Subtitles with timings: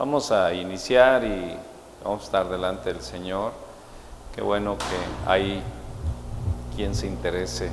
[0.00, 1.54] Vamos a iniciar y
[2.02, 3.52] vamos a estar delante del Señor.
[4.34, 5.62] Qué bueno que hay
[6.74, 7.68] quien se interese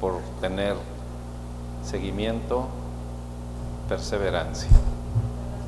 [0.00, 0.74] por tener
[1.84, 2.66] seguimiento,
[3.88, 4.70] perseverancia.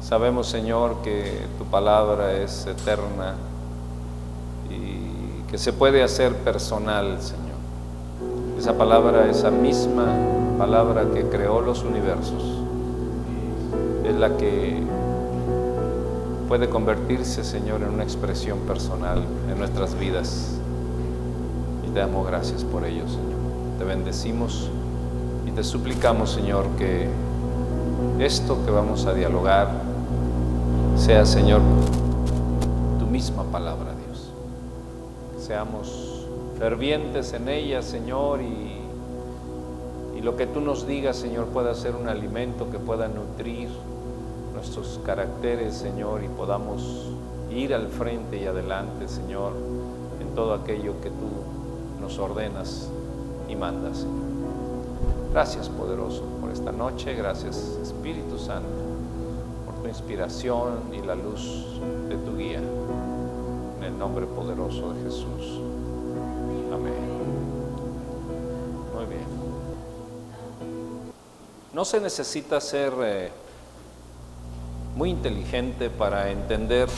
[0.02, 3.34] Sabemos, Señor, que tu palabra es eterna
[4.68, 8.58] y que se puede hacer personal, Señor.
[8.58, 10.06] Esa palabra, esa misma
[10.58, 12.42] palabra que creó los universos,
[14.04, 14.82] es la que
[16.56, 20.52] puede convertirse, Señor, en una expresión personal en nuestras vidas.
[21.84, 23.40] Y te damos gracias por ello, Señor.
[23.76, 24.70] Te bendecimos
[25.48, 27.08] y te suplicamos, Señor, que
[28.20, 29.68] esto que vamos a dialogar
[30.96, 31.60] sea, Señor,
[33.00, 34.30] tu misma palabra, Dios.
[35.44, 38.78] seamos fervientes en ella, Señor, y,
[40.18, 43.70] y lo que tú nos digas, Señor, pueda ser un alimento que pueda nutrir
[44.64, 47.10] nuestros caracteres, Señor, y podamos
[47.50, 49.52] ir al frente y adelante, Señor,
[50.22, 52.88] en todo aquello que tú nos ordenas
[53.46, 54.06] y mandas.
[55.32, 57.14] Gracias, poderoso, por esta noche.
[57.14, 58.66] Gracias, Espíritu Santo,
[59.66, 62.62] por tu inspiración y la luz de tu guía.
[63.78, 65.60] En el nombre poderoso de Jesús.
[66.72, 66.94] Amén.
[68.94, 69.26] Muy bien.
[71.74, 72.94] No se necesita ser...
[73.02, 73.43] Eh,
[74.94, 76.88] muy inteligente para entender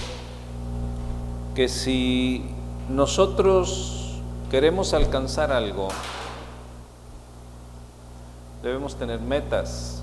[1.55, 2.45] que si
[2.91, 5.89] nosotros queremos alcanzar algo,
[8.63, 10.03] debemos tener metas.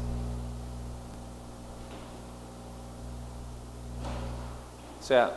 [4.99, 5.31] O sea,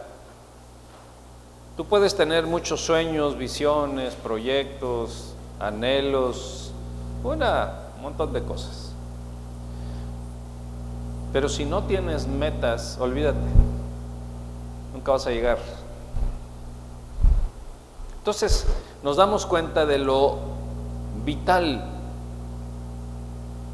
[1.77, 6.71] tú puedes tener muchos sueños, visiones, proyectos, anhelos,
[7.23, 8.86] una, un montón de cosas.
[11.37, 13.37] Pero si no tienes metas, olvídate,
[14.95, 15.59] nunca vas a llegar.
[18.17, 18.67] Entonces
[19.03, 20.39] nos damos cuenta de lo
[21.27, 21.85] vital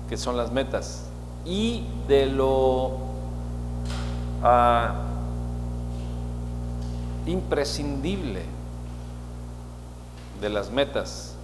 [0.08, 1.04] que son las metas
[1.44, 2.96] y de lo
[4.42, 4.94] ah,
[7.26, 8.42] imprescindible
[10.40, 11.36] de las metas.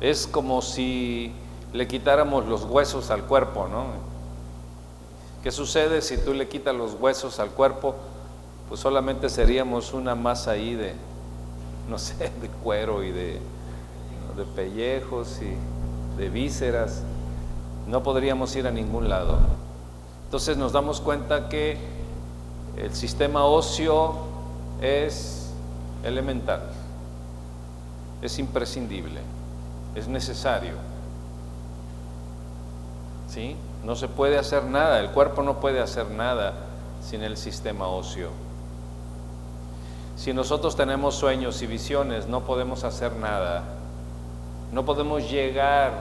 [0.00, 1.32] Es como si
[1.72, 4.10] le quitáramos los huesos al cuerpo, ¿no?
[5.42, 7.94] ¿Qué sucede si tú le quitas los huesos al cuerpo?
[8.68, 10.94] Pues solamente seríamos una masa ahí de,
[11.88, 13.40] no sé, de cuero y de,
[14.36, 17.02] de pellejos y de vísceras.
[17.88, 19.38] No podríamos ir a ningún lado.
[20.26, 21.78] Entonces nos damos cuenta que
[22.76, 24.14] el sistema óseo
[24.80, 25.50] es
[26.04, 26.62] elemental,
[28.22, 29.20] es imprescindible,
[29.94, 30.74] es necesario.
[33.28, 33.56] ¿Sí?
[33.84, 36.52] No se puede hacer nada, el cuerpo no puede hacer nada
[37.02, 38.30] sin el sistema óseo.
[40.16, 43.64] Si nosotros tenemos sueños y visiones, no podemos hacer nada.
[44.70, 45.92] No podemos llegar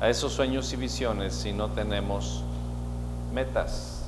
[0.00, 2.44] a esos sueños y visiones si no tenemos
[3.32, 4.04] metas.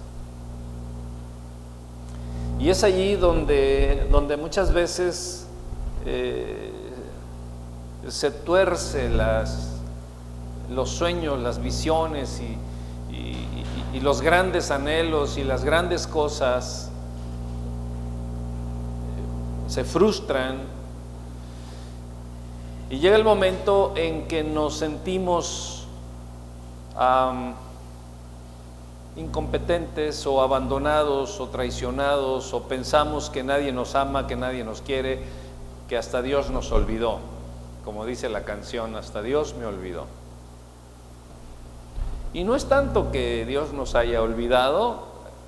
[2.61, 5.47] Y es allí donde, donde muchas veces
[6.07, 6.71] eh,
[8.09, 9.73] se tuerce las,
[10.71, 12.57] los sueños, las visiones y,
[13.97, 16.91] y los grandes anhelos y las grandes cosas
[19.17, 20.59] eh, se frustran
[22.91, 25.87] y llega el momento en que nos sentimos
[29.17, 35.23] incompetentes o abandonados o traicionados o pensamos que nadie nos ama, que nadie nos quiere,
[35.89, 37.19] que hasta Dios nos olvidó.
[37.83, 40.05] Como dice la canción, hasta Dios me olvidó.
[42.37, 45.05] Y no es tanto que Dios nos haya olvidado,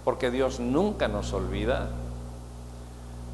[0.06, 1.90] porque Dios nunca nos olvida,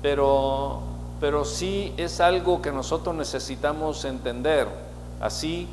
[0.03, 0.81] pero,
[1.21, 4.67] pero sí es algo que nosotros necesitamos entender,
[5.21, 5.69] así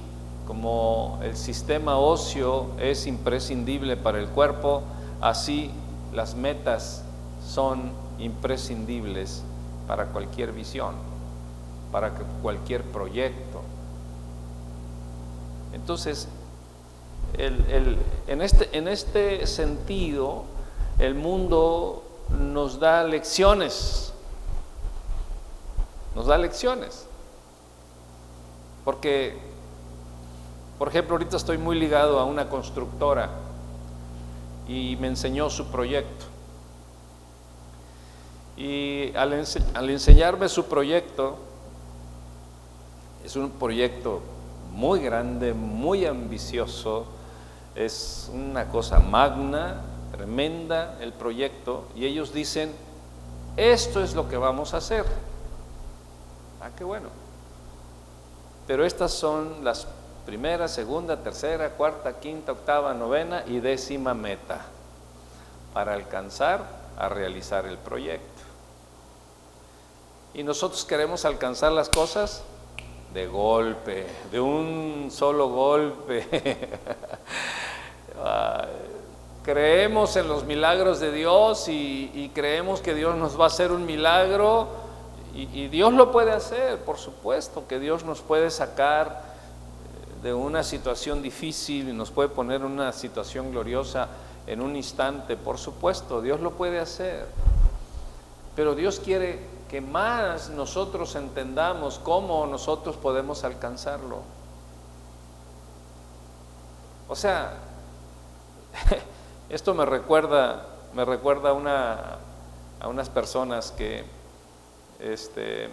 [0.46, 4.84] como el sistema óseo es imprescindible para el cuerpo,
[5.20, 5.72] así
[6.14, 7.03] las metas
[7.44, 9.41] son imprescindibles
[9.88, 10.94] para cualquier visión,
[11.91, 12.11] para
[12.44, 13.61] cualquier proyecto.
[15.73, 16.28] Entonces,
[17.38, 20.44] en, este, en este sentido,
[21.00, 24.14] el mundo nos da lecciones,
[26.16, 27.08] nos da lecciones.
[28.86, 29.38] Porque,
[30.78, 33.30] por ejemplo, ahorita estoy muy ligado a una constructora
[34.68, 36.26] y me enseñó su proyecto.
[38.58, 41.38] Y al enseñarme su proyecto,
[43.26, 44.22] es un proyecto
[44.72, 47.06] muy grande, muy ambicioso,
[47.76, 49.82] es una cosa magna,
[50.12, 52.73] tremenda el proyecto y ellos dicen,
[53.58, 55.06] esto es lo que vamos a hacer.
[56.62, 57.09] Ah, qué bueno.
[58.68, 59.88] Pero estas son las
[60.26, 64.62] primera, segunda, tercera, cuarta, quinta, octava, novena y décima meta
[65.73, 66.64] para alcanzar
[66.97, 68.41] a realizar el proyecto.
[70.34, 72.44] Y nosotros queremos alcanzar las cosas
[73.13, 76.28] de golpe, de un solo golpe.
[79.43, 83.85] creemos en los milagros de Dios y, creemos que Dios nos va a hacer un
[83.85, 84.67] milagro
[85.35, 89.23] y, y, Dios lo puede hacer, por supuesto, que Dios nos puede sacar
[90.22, 94.09] eh, de una situación difícil y nos puede poner en una situación gloriosa
[94.47, 97.25] en un instante, por supuesto, Dios lo puede hacer.
[98.55, 99.40] Pero Dios quiere
[99.72, 104.18] que más nosotros entendamos cómo nosotros podemos alcanzarlo.
[107.08, 107.53] O sea,
[109.50, 112.18] esto me recuerda, me recuerda a, una,
[112.82, 114.03] a unas personas que,
[115.00, 115.70] este,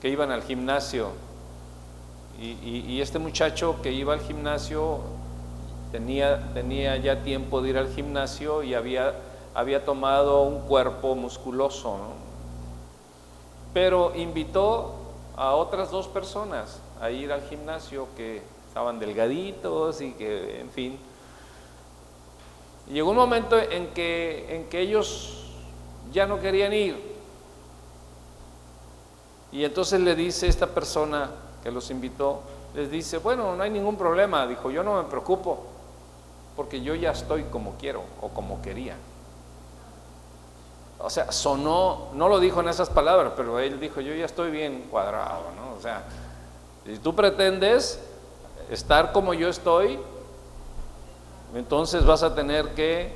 [0.00, 1.08] que iban al gimnasio
[2.38, 5.00] y, este muchacho que iba al gimnasio
[5.90, 9.16] tenía, tenía ya tiempo de ir al gimnasio y había,
[9.54, 11.98] había tomado un cuerpo musculoso,
[13.72, 14.94] pero invitó
[15.36, 20.98] a otras dos personas a ir al gimnasio que estaban delgaditos y que, en fin,
[22.88, 25.46] llegó un momento en que, en que ellos
[26.12, 27.10] ya no querían ir.
[29.52, 31.30] Y entonces le dice esta persona
[31.62, 32.42] que los invitó,
[32.74, 35.64] les dice, bueno, no hay ningún problema, dijo, yo no me preocupo,
[36.54, 38.96] porque yo ya estoy como quiero o como quería.
[41.02, 44.50] O sea, sonó, no lo dijo en esas palabras, pero él dijo, yo ya estoy
[44.50, 45.76] bien cuadrado, ¿no?
[45.76, 46.04] O sea,
[46.84, 48.00] si tú pretendes
[48.70, 49.98] estar como yo estoy,
[51.54, 53.12] entonces vas a tener que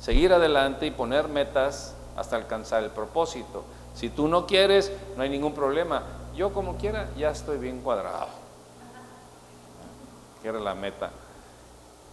[0.00, 3.64] seguir adelante y poner metas hasta alcanzar el propósito.
[3.94, 6.02] Si tú no quieres, no hay ningún problema.
[6.34, 8.26] Yo como quiera, ya estoy bien cuadrado.
[10.42, 11.10] Quiero la meta.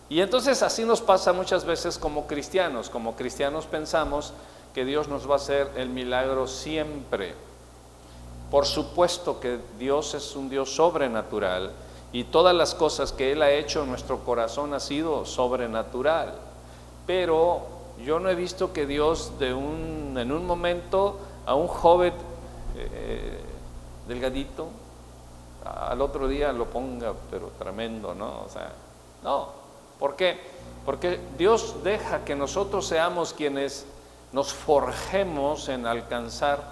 [0.08, 2.90] Y entonces así nos pasa muchas veces como cristianos.
[2.90, 4.34] Como cristianos pensamos
[4.74, 7.34] que Dios nos va a hacer el milagro siempre.
[8.50, 11.72] Por supuesto que Dios es un Dios sobrenatural
[12.14, 16.36] y todas las cosas que Él ha hecho en nuestro corazón ha sido sobrenatural.
[17.08, 17.62] Pero
[18.06, 22.14] yo no he visto que Dios de un, en un momento a un joven
[22.76, 23.40] eh,
[24.08, 24.68] delgadito,
[25.64, 28.42] al otro día lo ponga, pero tremendo, ¿no?
[28.46, 28.72] O sea,
[29.24, 29.50] no.
[30.00, 30.40] ¿Por qué?
[30.86, 33.86] Porque Dios deja que nosotros seamos quienes
[34.34, 36.64] nos forjemos en alcanzar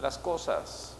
[0.00, 0.94] las cosas.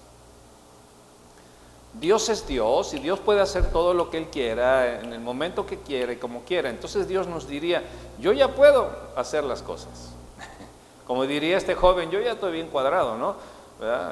[1.95, 5.67] Dios es Dios y Dios puede hacer todo lo que Él quiera en el momento
[5.67, 6.71] que quiera y como quiera.
[6.71, 7.83] Entonces Dios nos diría,
[8.21, 10.11] yo ya puedo hacer las cosas.
[11.07, 13.37] Como diría este joven, yo ya estoy bien cuadrado, ¿no?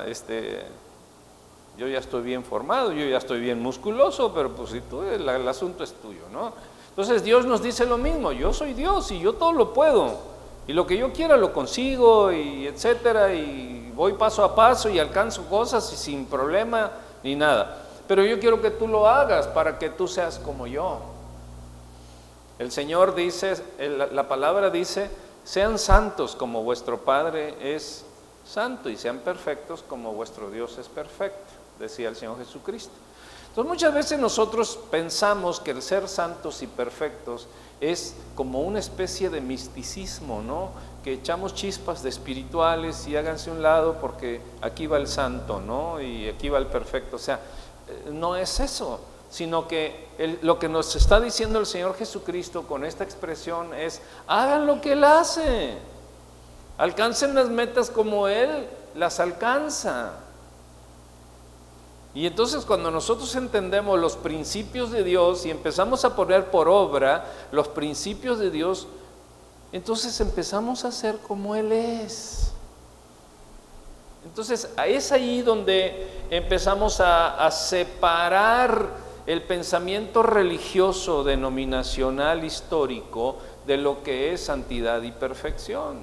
[0.06, 0.64] Este,
[1.76, 5.28] yo ya estoy bien formado, yo ya estoy bien musculoso, pero pues si tú, el,
[5.28, 6.52] el asunto es tuyo, ¿no?
[6.88, 10.35] Entonces Dios nos dice lo mismo, yo soy Dios y yo todo lo puedo.
[10.66, 14.98] Y lo que yo quiera lo consigo y etcétera y voy paso a paso y
[14.98, 16.90] alcanzo cosas y sin problema
[17.22, 17.82] ni nada.
[18.08, 21.00] Pero yo quiero que tú lo hagas para que tú seas como yo.
[22.58, 25.10] El Señor dice, la palabra dice,
[25.44, 28.04] sean santos como vuestro Padre es
[28.44, 32.92] santo y sean perfectos como vuestro Dios es perfecto, decía el Señor Jesucristo.
[33.48, 37.46] Entonces muchas veces nosotros pensamos que el ser santos y perfectos
[37.80, 40.70] es como una especie de misticismo, ¿no?
[41.04, 46.00] Que echamos chispas de espirituales y háganse un lado porque aquí va el santo, ¿no?
[46.00, 47.16] Y aquí va el perfecto.
[47.16, 47.40] O sea,
[47.88, 50.06] eh, no es eso, sino que
[50.42, 54.92] lo que nos está diciendo el Señor Jesucristo con esta expresión es, hagan lo que
[54.92, 55.74] Él hace,
[56.78, 60.12] alcancen las metas como Él las alcanza.
[62.16, 67.26] Y entonces cuando nosotros entendemos los principios de Dios y empezamos a poner por obra
[67.52, 68.86] los principios de Dios,
[69.70, 72.52] entonces empezamos a ser como Él es.
[74.24, 78.88] Entonces es ahí donde empezamos a, separar
[79.26, 85.98] el pensamiento religioso denominacional histórico de lo que es santidad y perfección.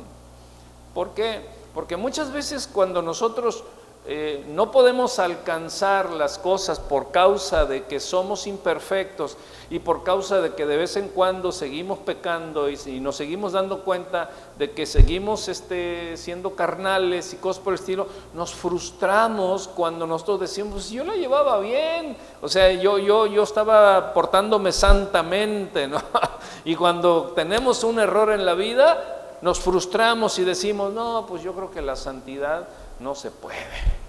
[0.94, 1.42] ¿Por qué?
[1.74, 3.64] Porque muchas veces cuando nosotros
[4.06, 9.38] eh, no podemos alcanzar las cosas por causa de que somos imperfectos
[9.70, 13.86] y por causa de que de vez en cuando seguimos pecando y, nos seguimos dando
[13.86, 20.06] cuenta de que seguimos este, siendo carnales y cosas por el estilo, nos frustramos cuando
[20.06, 25.90] nosotros decimos, pues yo la llevaba bien, o sea, yo, yo, yo estaba portándome santamente,
[26.66, 31.54] y cuando tenemos un error en la vida, nos frustramos y decimos, no, pues yo
[31.54, 32.68] creo que la santidad
[33.04, 34.04] no se puede.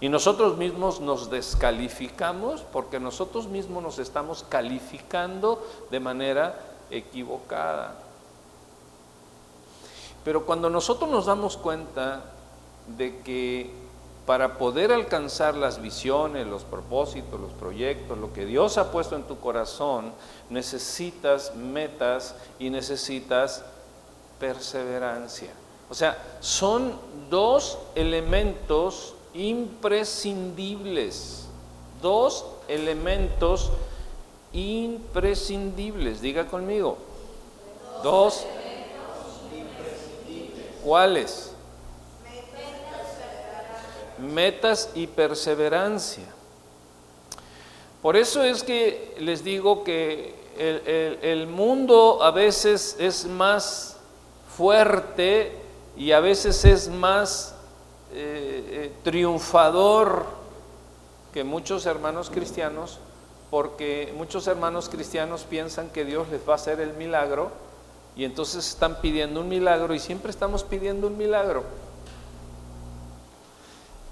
[0.00, 6.58] Y nosotros mismos nos descalificamos porque nosotros mismos nos estamos calificando de manera
[6.90, 7.94] equivocada.
[10.24, 12.24] Pero cuando nosotros nos damos cuenta
[12.96, 13.70] de que
[14.26, 19.24] para poder alcanzar las visiones, los propósitos, los proyectos, lo que Dios ha puesto en
[19.24, 20.12] tu corazón,
[20.48, 23.64] necesitas metas y necesitas
[24.40, 25.50] perseverancia.
[25.90, 26.98] O sea, son
[27.30, 31.46] dos elementos imprescindibles.
[32.00, 33.70] Dos elementos
[34.52, 36.20] imprescindibles.
[36.20, 36.96] Diga conmigo.
[38.02, 38.44] Dos.
[40.82, 41.50] ¿Cuáles?
[44.18, 46.24] Metas y perseverancia.
[48.02, 53.96] Por eso es que les digo que el, mundo a veces es más
[54.56, 55.63] fuerte
[55.96, 57.54] y a veces es más
[58.12, 60.26] eh, eh, triunfador
[61.32, 62.98] que muchos hermanos cristianos,
[63.50, 67.50] porque muchos hermanos cristianos piensan que Dios les va a hacer el milagro
[68.16, 71.64] y entonces están pidiendo un milagro y siempre estamos pidiendo un milagro.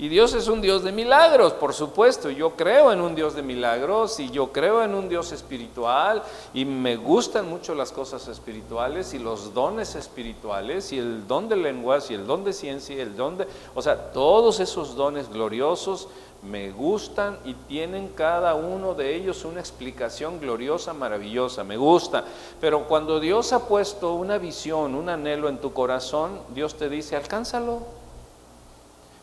[0.03, 2.29] Y Dios es un Dios de milagros, por supuesto.
[2.29, 6.65] Yo creo en un Dios de milagros y yo creo en un Dios espiritual y
[6.65, 12.11] me gustan mucho las cosas espirituales y los dones espirituales y el don de lenguas
[12.11, 13.47] y el don de ciencia y el don de...
[13.77, 16.09] O sea, todos esos dones gloriosos
[16.43, 22.25] me gustan y tienen cada uno de ellos una explicación gloriosa, maravillosa, me gusta.
[22.61, 27.15] Pero cuando Dios ha puesto una visión, un anhelo en tu corazón, Dios te dice,
[27.15, 28.02] alcánzalo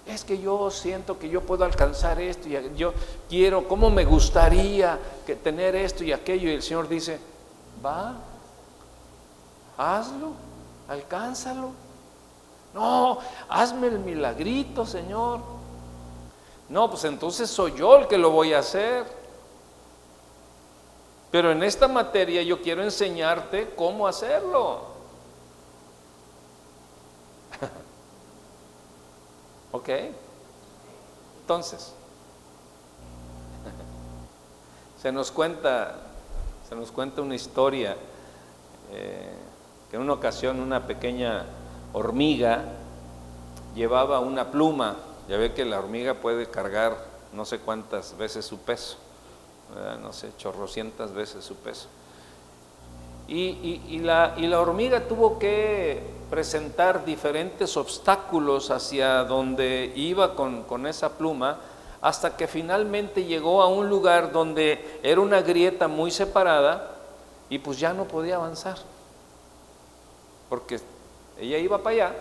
[0.10, 2.94] es que yo siento que yo puedo alcanzar esto y yo
[3.30, 6.50] quiero, ¿cómo me gustaría que tener esto y aquello?
[6.50, 7.20] Y el Señor dice,
[7.84, 8.16] va,
[9.78, 10.32] hazlo,
[10.88, 11.72] alcánzalo.
[12.74, 15.42] No, hazme el milagrito, Señor.
[16.70, 19.06] No, pues entonces soy yo el que lo voy a hacer.
[21.32, 24.99] Pero en esta materia yo quiero enseñarte cómo hacerlo.
[29.72, 29.90] ¿Ok?
[31.42, 31.94] Entonces,
[35.02, 35.96] se nos cuenta,
[36.68, 37.96] se nos cuenta una historia
[38.92, 39.32] eh,
[39.90, 41.46] que en una ocasión una pequeña
[41.94, 42.64] hormiga
[43.76, 44.98] llevaba una pluma.
[45.28, 46.98] Ya ve que la hormiga puede cargar
[47.34, 48.98] no sé cuántas veces su peso,
[50.02, 51.88] no sé, chorrocientas veces su peso.
[53.32, 61.60] Y, la, hormiga tuvo que presentar diferentes obstáculos hacia donde iba con, con, esa pluma,
[62.02, 66.96] hasta que finalmente llegó a un lugar donde era una grieta muy separada
[67.50, 68.78] y pues ya no podía avanzar,
[70.50, 70.80] porque
[71.40, 72.16] ella iba para allá,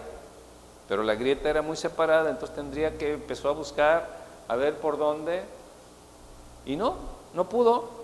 [0.88, 4.08] pero la grieta era muy separada, entonces tendría que empezó a buscar
[4.46, 5.42] a ver por dónde
[6.66, 6.96] y no,
[7.32, 7.96] no pudo.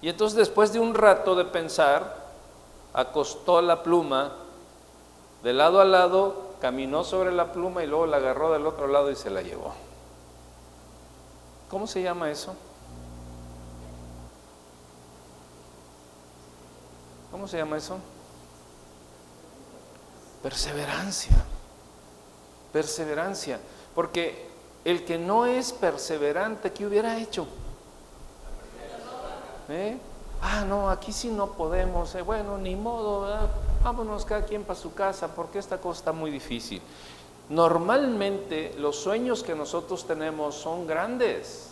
[0.00, 2.19] Y entonces después de un rato de pensar,
[2.92, 4.32] acostó la pluma
[5.42, 9.10] de lado a lado, caminó sobre la pluma y luego la agarró del otro lado
[9.10, 9.72] y se la llevó.
[11.70, 12.54] ¿Cómo se llama eso?
[17.30, 17.96] ¿Cómo se llama eso?
[20.42, 21.44] Perseverancia.
[22.72, 23.60] Perseverancia.
[23.94, 24.50] Porque
[24.84, 27.46] el que no es perseverante, ¿qué hubiera hecho?
[29.68, 29.96] ¿Eh?
[30.42, 33.26] Ah, no, aquí sí no podemos, eh, bueno, ni modo,
[33.82, 36.80] vámonos cada quien para su casa, porque esta cosa está muy difícil.
[37.48, 41.66] Normalmente los sueños que nosotros tenemos son grandes.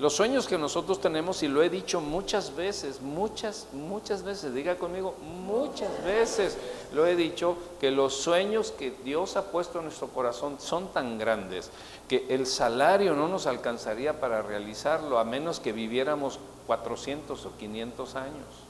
[0.00, 4.76] Los sueños que nosotros tenemos, y lo he dicho muchas veces, muchas, muchas veces, diga
[4.76, 5.14] conmigo,
[5.46, 6.58] muchas veces
[6.92, 11.16] lo he dicho, que los sueños que Dios ha puesto en nuestro corazón son tan
[11.16, 11.70] grandes
[12.08, 18.14] que el salario no nos alcanzaría para realizarlo a menos que viviéramos 400 o 500
[18.16, 18.64] años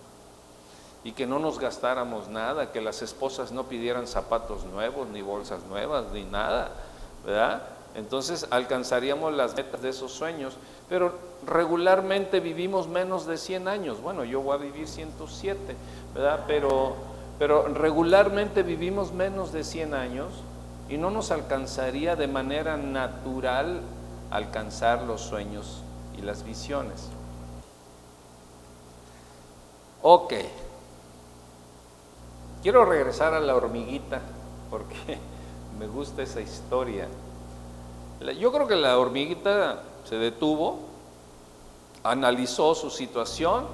[1.05, 5.63] y que no nos gastáramos nada, que las esposas no pidieran zapatos nuevos, ni bolsas
[5.65, 6.71] nuevas, ni nada,
[7.27, 7.63] ¿verdad?
[7.95, 10.57] Entonces alcanzaríamos las metas de esos sueños,
[10.89, 11.13] pero
[11.47, 14.01] regularmente vivimos menos de 100 años.
[14.01, 15.77] Bueno, yo voy a vivir 107,
[16.15, 16.45] ¿verdad?
[16.47, 16.97] Pero,
[17.39, 20.29] pero regularmente vivimos menos de 100 años
[20.89, 23.81] y no nos alcanzaría de manera natural
[24.31, 25.83] alcanzar los sueños
[26.19, 27.11] y las visiones.
[30.07, 30.35] Ok,
[32.63, 34.21] quiero regresar a la hormiguita
[34.69, 35.19] porque
[35.79, 37.09] me gusta esa historia.
[38.39, 40.81] Yo creo que la hormiguita se detuvo,
[42.03, 43.67] analizó su situación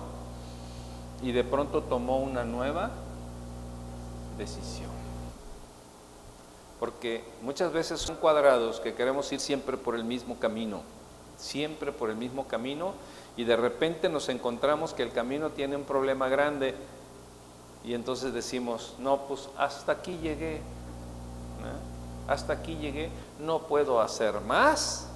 [1.20, 2.92] y de pronto tomó una nueva
[4.38, 4.90] decisión.
[6.78, 10.82] Porque muchas veces son cuadrados que queremos ir siempre por el mismo camino,
[11.37, 12.92] siempre por el mismo camino
[13.40, 16.75] y de repente nos encontramos que el camino tiene un problema grande
[17.82, 20.61] y entonces decimos, no, pues hasta aquí llegué,
[22.28, 25.09] hasta aquí llegué, no puedo hacer más,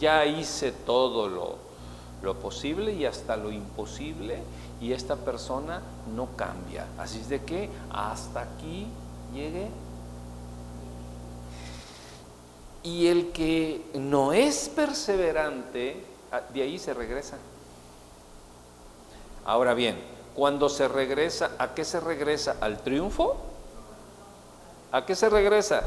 [0.00, 1.54] ya hice todo lo,
[2.20, 4.42] lo posible y hasta lo imposible
[4.80, 5.80] y esta persona
[6.16, 6.84] no cambia.
[6.98, 8.88] Así es de que hasta aquí
[9.32, 9.68] llegué.
[12.82, 17.38] Y el que no es perseverante, ah, de ahí se regresa.
[19.48, 19.98] Ahora bien,
[20.34, 22.56] cuando se regresa, ¿a qué se regresa?
[22.60, 23.34] ¿Al triunfo?
[24.92, 25.84] ¿A qué se regresa?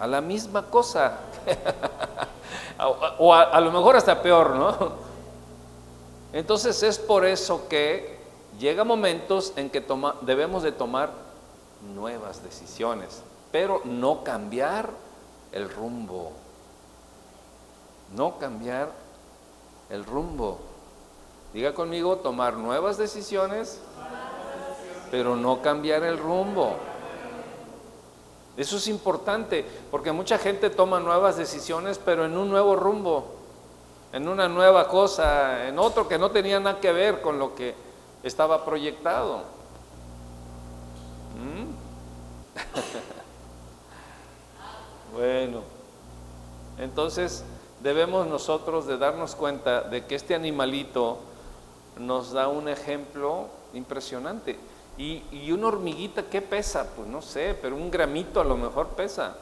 [0.00, 1.18] A la misma cosa.
[3.18, 4.92] o a, lo mejor hasta peor, ¿no?
[6.32, 8.18] Entonces es por eso que
[8.58, 9.84] llega momentos en que
[10.22, 11.10] debemos de tomar
[11.94, 14.88] nuevas decisiones, pero no cambiar
[15.52, 16.32] el rumbo.
[18.16, 18.88] No cambiar
[19.90, 20.71] el rumbo.
[21.52, 23.80] Diga conmigo, tomar nuevas decisiones,
[25.10, 26.76] pero no cambiar el rumbo.
[28.56, 33.26] Eso es importante, porque mucha gente toma nuevas decisiones, pero en un nuevo rumbo,
[34.12, 37.74] en una nueva cosa, en otro que no tenía nada que ver con lo que
[38.22, 39.42] estaba proyectado.
[41.38, 41.72] ¿Mm?
[45.16, 45.60] bueno,
[46.78, 47.44] entonces
[47.80, 51.18] debemos nosotros de darnos cuenta de que este animalito
[51.98, 54.58] nos da un ejemplo impresionante.
[54.98, 56.86] Y, una hormiguita, ¿qué pesa?
[56.94, 59.36] Pues no sé, pero un gramito a lo mejor pesa.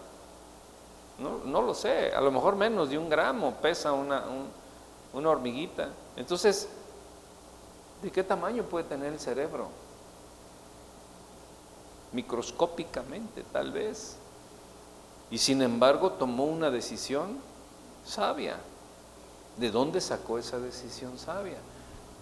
[1.19, 4.25] No, no lo sé, a lo mejor menos de un gramo pesa una,
[5.13, 5.89] una hormiguita.
[6.17, 6.69] Entonces,
[8.03, 9.69] ¿de qué tamaño puede tener el cerebro?
[12.13, 14.17] Microscópicamente, tal vez.
[15.31, 17.39] Y sin embargo tomó una decisión
[18.05, 18.57] sabia.
[19.59, 21.59] ¿De dónde sacó esa decisión sabia?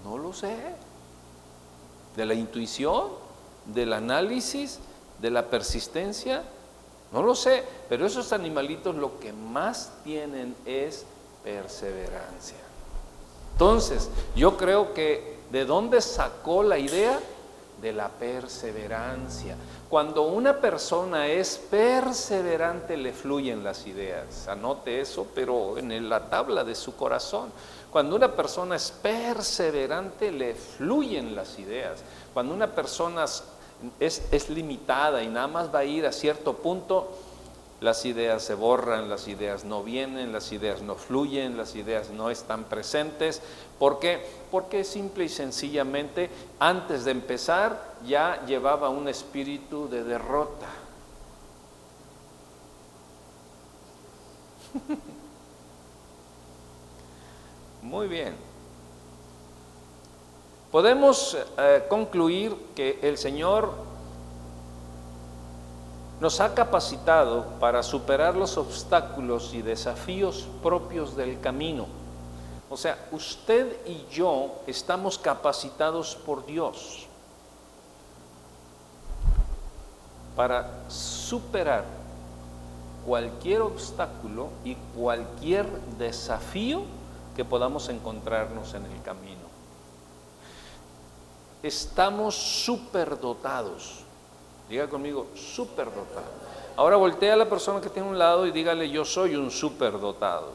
[0.04, 0.56] No lo sé
[2.16, 3.08] de la intuición,
[3.64, 4.80] del análisis,
[5.20, 6.42] de la persistencia,
[7.12, 11.06] no lo sé, pero esos animalitos lo que más tienen es
[11.42, 12.58] perseverancia.
[13.52, 17.18] Entonces, yo creo que ¿de dónde sacó la idea?
[17.80, 19.56] De la perseverancia.
[19.88, 24.48] Cuando una persona es perseverante, le fluyen las ideas.
[24.48, 27.52] Anote eso, pero en la tabla de su corazón.
[27.90, 32.00] Cuando una persona es perseverante, le fluyen las ideas.
[32.34, 33.24] Cuando una persona
[33.98, 37.08] es, limitada y nada más va a ir a cierto punto,
[37.80, 42.28] las ideas se borran, las ideas no vienen, las ideas no fluyen, las ideas no
[42.28, 43.40] están presentes.
[43.78, 44.20] ¿Por qué?
[44.50, 50.66] Porque simple y sencillamente antes de empezar ya llevaba un espíritu de derrota.
[57.82, 58.34] Muy bien.
[60.70, 63.72] Podemos eh, concluir que el Señor
[66.20, 71.86] nos ha capacitado para superar los obstáculos y desafíos propios del camino.
[72.68, 77.06] O sea, usted y yo estamos capacitados por Dios
[80.36, 81.84] para superar
[83.06, 85.66] cualquier obstáculo y cualquier
[85.98, 86.82] desafío
[87.38, 89.46] que podamos encontrarnos en el camino.
[91.62, 94.00] Estamos superdotados.
[94.68, 96.32] Diga conmigo, superdotado.
[96.74, 100.48] Ahora voltea a la persona que tiene un lado y dígale, yo soy un superdotado.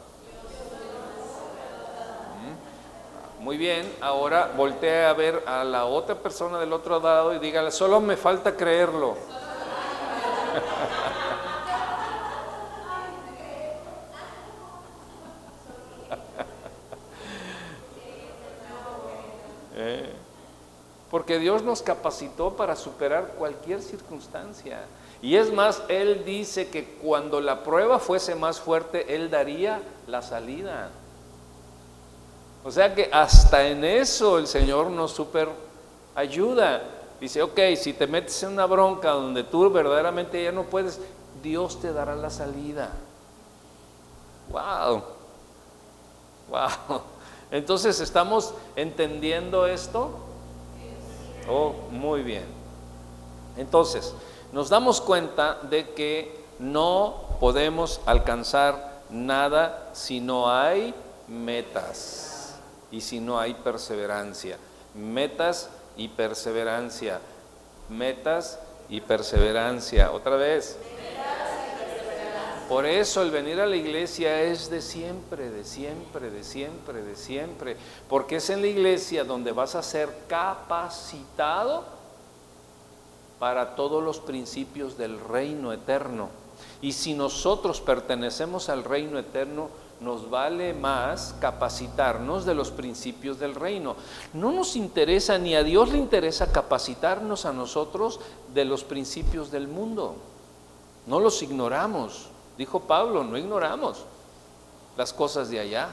[3.40, 3.46] ¿Mm?
[3.46, 7.72] Muy bien, ahora voltea a ver a la otra persona del otro lado y dígale,
[7.72, 9.16] solo me falta creerlo.
[21.10, 24.86] porque Dios nos capacitó para superar cualquier circunstancia.
[25.22, 30.22] Y es más, Él dice que cuando la prueba fuese más fuerte, Él daría la
[30.22, 30.90] salida.
[32.64, 35.50] O sea que hasta en eso el Señor nos super
[36.16, 36.82] ayuda.
[37.20, 41.00] Dice, ok, si te metes en una bronca donde tú verdaderamente ya no puedes,
[41.42, 42.90] Dios te dará la salida.
[44.50, 45.04] Wow.
[46.50, 47.02] Wow.
[47.54, 50.10] Entonces, ¿estamos entendiendo esto?
[51.48, 52.46] Oh, muy bien.
[53.58, 54.16] Entonces,
[54.52, 60.96] nos damos cuenta de que no podemos alcanzar nada si no hay
[61.28, 62.56] metas
[62.92, 64.58] y si no hay perseverancia.
[64.96, 67.20] Metas y perseverancia.
[67.88, 68.58] Metas
[68.90, 70.12] y perseverancia.
[70.12, 70.76] Otra vez.
[72.70, 77.16] Por eso el venir a la iglesia es de siempre, de siempre, de siempre, de
[77.16, 77.78] siempre.
[78.10, 81.84] Porque es en la iglesia donde vas a ser capacitado
[83.38, 86.30] para todos los principios del reino eterno.
[86.82, 93.56] Y si nosotros pertenecemos al reino eterno, nos vale más capacitarnos de los principios del
[93.56, 93.96] reino.
[94.34, 98.20] No nos interesa, ni a Dios le interesa capacitarnos a nosotros
[98.54, 100.16] de los principios del mundo.
[101.06, 102.33] No los ignoramos.
[102.58, 104.06] Dijo Pablo, no ignoramos
[104.98, 105.90] las cosas de allá.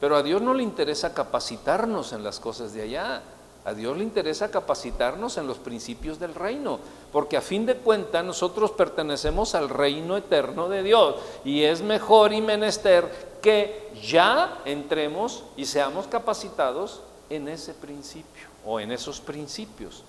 [0.00, 3.22] Pero a Dios no le interesa capacitarnos en las cosas de allá.
[3.64, 6.78] A Dios le interesa capacitarnos en los principios del reino,
[7.12, 12.32] porque a fin de cuentas nosotros pertenecemos al reino eterno de Dios y es mejor
[12.32, 20.04] y menester que ya entremos y seamos capacitados en ese principio o en esos principios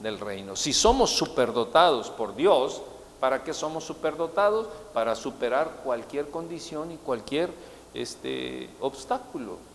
[0.00, 0.54] del reino.
[0.54, 2.82] Si somos superdotados por Dios,
[3.20, 4.66] ¿para qué somos superdotados?
[4.92, 7.50] Para superar cualquier condición y cualquier
[7.94, 9.70] este, obstáculo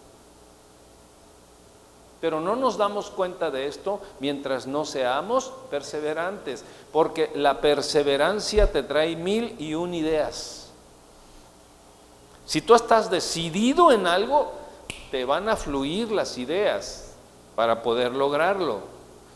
[2.26, 8.82] pero no nos damos cuenta de esto mientras no seamos perseverantes, porque la perseverancia te
[8.82, 10.72] trae mil y un ideas.
[12.48, 14.54] Si tú estás decidido en algo,
[15.12, 17.14] te van a fluir las ideas
[17.56, 18.80] para poder lograrlo.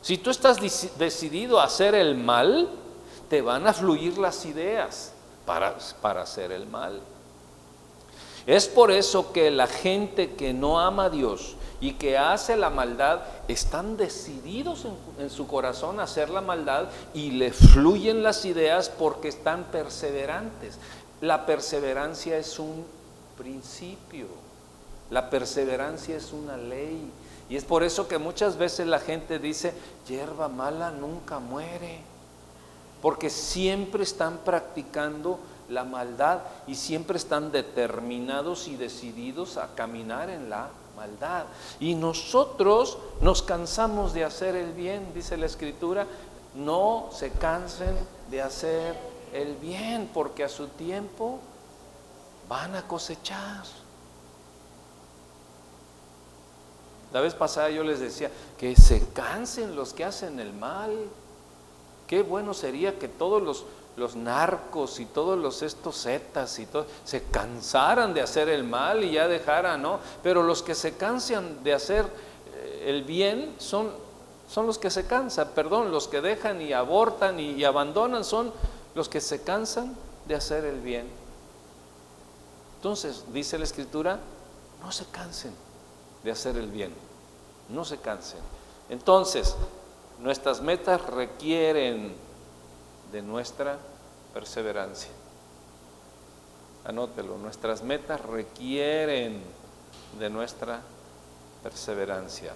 [0.01, 0.57] Si tú estás
[0.97, 2.69] decidido a hacer el mal,
[3.29, 5.13] te van a fluir las ideas
[5.45, 6.99] para, para hacer el mal.
[8.47, 12.69] Es por eso que la gente que no ama a Dios, y que hace la
[12.69, 14.85] maldad, están decididos
[15.17, 20.77] en, su corazón a hacer la maldad y le fluyen las ideas porque están perseverantes.
[21.21, 22.85] La perseverancia es un
[23.37, 24.27] principio,
[25.09, 27.11] la perseverancia es una ley.
[27.49, 29.73] Y es por eso que muchas veces la gente dice,
[30.07, 32.01] hierba mala nunca muere,
[33.01, 40.49] porque siempre están practicando la maldad y siempre están determinados y decididos a caminar en
[40.49, 41.45] la maldad.
[41.79, 46.05] Y nosotros nos cansamos de hacer el bien, dice la escritura,
[46.55, 47.95] no se cansen
[48.29, 48.97] de hacer
[49.33, 51.39] el bien, porque a su tiempo
[52.47, 53.63] van a cosechar.
[57.13, 60.91] La vez pasada yo les decía que se cansen los que hacen el mal.
[62.09, 63.63] Qué bueno sería que todos los
[63.99, 69.03] los narcos y todos los estos zetas y todo, se cansaran de hacer el mal
[69.03, 69.99] y ya dejaran, ¿no?
[70.23, 72.05] Pero los que se cansan de hacer
[72.55, 73.91] eh, el bien son,
[74.49, 78.51] son los que se cansan, perdón, los que dejan y abortan y, y abandonan son
[78.95, 79.95] los que se cansan
[80.27, 81.07] de hacer el bien.
[82.77, 84.19] Entonces, dice la escritura,
[84.81, 85.53] no se cansen
[86.23, 86.93] de hacer el bien,
[87.67, 88.39] no se cansen.
[88.89, 89.55] Entonces,
[90.21, 92.13] nuestras metas requieren
[93.11, 93.77] de nuestra
[94.33, 95.11] perseverancia.
[96.85, 99.41] Anótelo, nuestras metas requieren
[100.19, 100.81] de nuestra
[101.63, 102.53] perseverancia.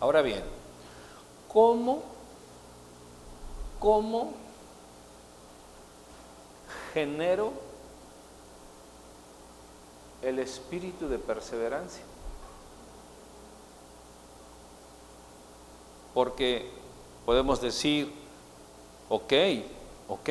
[0.00, 0.44] Ahora bien,
[1.48, 2.02] ¿cómo,
[3.80, 4.32] cómo
[6.94, 7.52] genero
[10.22, 12.07] el espíritu de perseverancia?
[16.18, 16.68] Porque
[17.24, 18.12] podemos decir,
[19.08, 19.32] ok,
[20.08, 20.28] ok,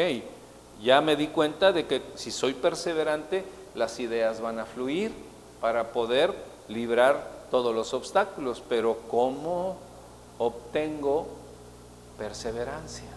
[0.84, 5.13] ya me di cuenta de que si soy perseverante, las ideas van a fluir
[5.62, 6.36] para poder
[6.67, 9.78] librar todos los obstáculos, pero ¿cómo
[10.39, 11.28] obtengo
[12.17, 13.08] perseverancia?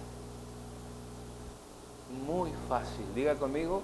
[2.24, 3.82] Muy fácil, diga conmigo,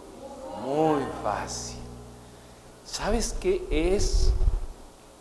[0.64, 1.80] muy fácil.
[2.84, 4.30] ¿Sabes qué es?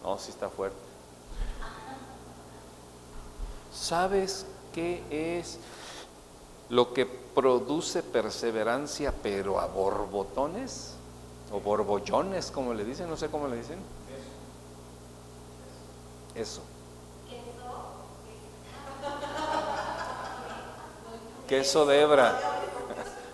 [0.03, 0.84] No, si está fuerte.
[3.75, 5.59] ¿Sabes qué es
[6.69, 10.93] lo que produce perseverancia pero a borbotones?
[11.51, 13.77] O borbollones, como le dicen, no sé cómo le dicen.
[16.33, 16.61] Eso.
[21.47, 22.39] Queso de hebra.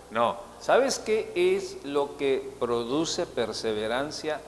[0.10, 0.52] No.
[0.60, 4.42] ¿Sabes qué es lo que produce perseverancia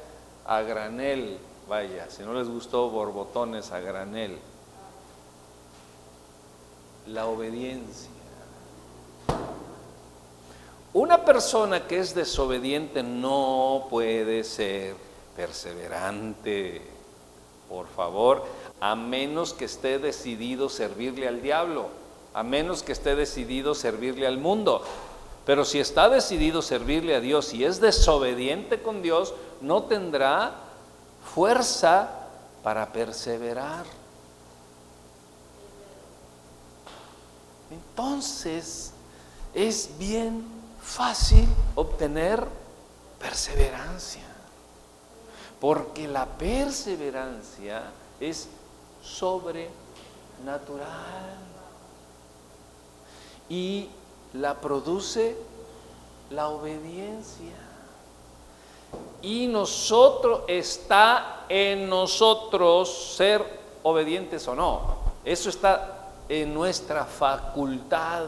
[0.45, 4.37] a granel vaya, si no les gustó borbotones a granel.
[7.07, 8.09] La obediencia.
[10.93, 14.95] Una persona que es desobediente no puede ser
[15.35, 16.81] perseverante,
[17.67, 18.45] por favor,
[18.79, 21.87] a menos que esté decidido servirle al diablo,
[22.33, 24.83] a menos que esté decidido servirle al mundo.
[25.45, 30.53] Pero si está decidido servirle a Dios y es desobediente con Dios, no tendrá
[31.33, 32.27] fuerza
[32.61, 33.85] para perseverar.
[37.73, 38.93] Entonces,
[39.53, 40.45] es bien
[40.81, 42.45] fácil obtener
[43.19, 44.23] perseverancia,
[45.59, 47.83] porque la perseverancia
[48.19, 48.47] es
[49.01, 49.71] sobrenatural
[53.49, 53.89] y
[54.33, 55.35] la produce
[56.29, 57.55] la obediencia.
[59.21, 63.43] Y nosotros, está en nosotros ser
[63.83, 64.95] obedientes o no.
[65.23, 65.92] Eso está
[66.29, 68.25] en nuestra facultad.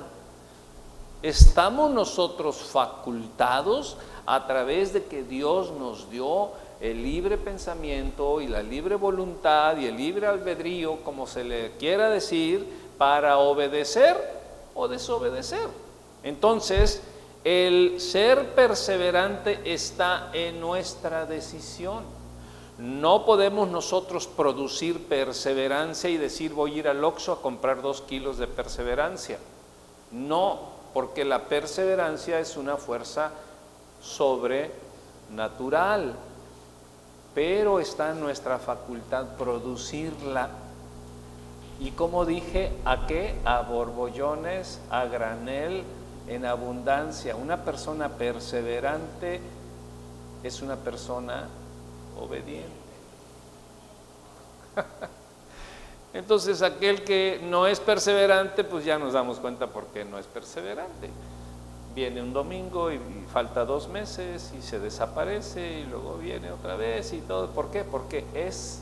[1.22, 8.62] Estamos nosotros facultados a través de que Dios nos dio el libre pensamiento y la
[8.62, 14.16] libre voluntad y el libre albedrío, como se le quiera decir, para obedecer
[14.74, 15.68] o desobedecer.
[16.24, 17.02] Entonces,
[17.44, 22.04] el ser perseverante está en nuestra decisión.
[22.78, 28.02] No podemos nosotros producir perseverancia y decir voy a ir al Oxxo a comprar dos
[28.02, 29.40] kilos de perseverancia.
[30.12, 30.60] No,
[30.94, 33.32] porque la perseverancia es una fuerza
[34.02, 36.16] sobrenatural,
[37.34, 40.50] pero está en nuestra facultad producirla.
[41.80, 43.36] Y como dije, ¿a qué?
[43.46, 45.84] A borbollones, a granel,
[46.28, 47.36] en abundancia.
[47.36, 49.42] Una persona perseverante
[50.44, 51.48] es una persona
[52.19, 52.69] obediente.
[56.13, 60.25] Entonces aquel que no es perseverante, pues ya nos damos cuenta por qué no es
[60.25, 61.10] perseverante.
[61.93, 62.99] Viene un domingo y,
[63.32, 67.49] falta dos meses y se desaparece y luego viene otra vez y todo.
[67.51, 67.84] ¿Por qué?
[67.84, 68.80] Porque es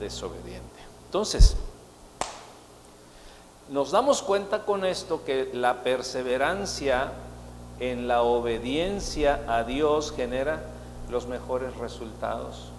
[0.00, 0.80] desobediente.
[1.06, 1.56] Entonces,
[3.70, 7.12] nos damos cuenta con esto que la perseverancia
[7.78, 10.73] en la obediencia a Dios genera
[11.10, 12.70] los mejores resultados.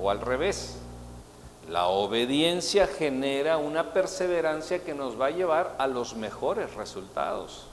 [0.00, 0.78] O al revés,
[1.68, 7.66] la obediencia genera una perseverancia que nos va a llevar a los mejores resultados.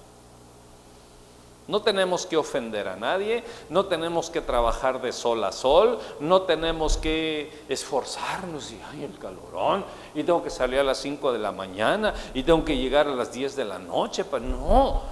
[1.67, 6.41] No tenemos que ofender a nadie, no tenemos que trabajar de sol a sol, no
[6.41, 11.39] tenemos que esforzarnos y, ay, el calorón, y tengo que salir a las 5 de
[11.39, 14.26] la mañana, y tengo que llegar a las 10 de la noche.
[14.26, 15.04] Pero no,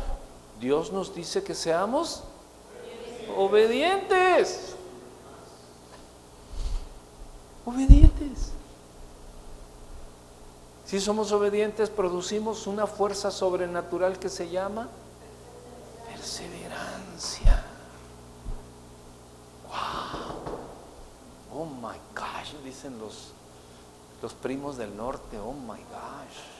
[0.59, 2.23] Dios nos dice que seamos
[3.35, 4.75] obedientes.
[7.65, 8.51] Obedientes.
[10.85, 14.89] Si somos obedientes, producimos una fuerza sobrenatural que se llama
[16.05, 17.63] perseverancia.
[19.67, 21.61] Wow.
[21.61, 23.31] Oh my gosh, dicen los,
[24.21, 26.51] los primos del norte, oh my gosh.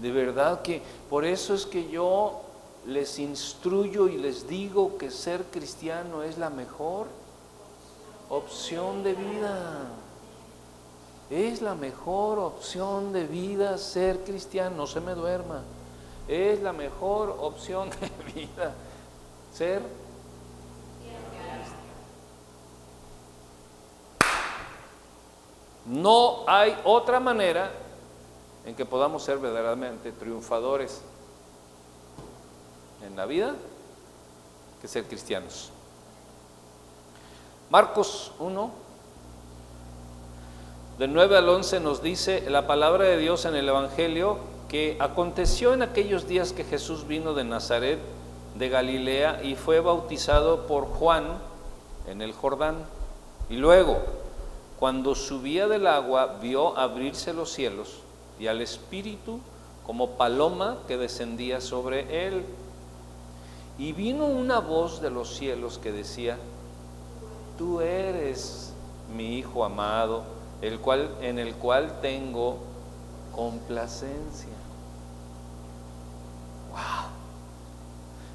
[0.00, 2.40] De verdad que por eso es que yo
[2.86, 7.06] les instruyo y les digo que ser cristiano es la mejor
[8.28, 9.88] opción de vida.
[11.30, 15.62] Es la mejor opción de vida ser cristiano, no se me duerma
[16.28, 18.74] es la mejor opción de vida.
[19.52, 19.82] Ser
[25.84, 27.72] No hay otra manera
[28.64, 31.02] en que podamos ser verdaderamente triunfadores
[33.06, 33.54] en la vida
[34.80, 35.70] que ser cristianos.
[37.70, 38.70] Marcos 1,
[40.98, 44.38] del 9 al 11 nos dice la palabra de Dios en el Evangelio
[44.68, 47.98] que aconteció en aquellos días que Jesús vino de Nazaret,
[48.56, 51.24] de Galilea, y fue bautizado por Juan
[52.06, 52.76] en el Jordán.
[53.50, 53.98] Y luego,
[54.78, 57.98] cuando subía del agua, vio abrirse los cielos
[58.38, 59.40] y al Espíritu
[59.86, 62.44] como paloma que descendía sobre él.
[63.82, 66.38] Y vino una voz de los cielos que decía,
[67.58, 68.72] tú eres
[69.12, 70.22] mi Hijo amado,
[70.60, 72.58] el cual, en el cual tengo
[73.34, 74.52] complacencia.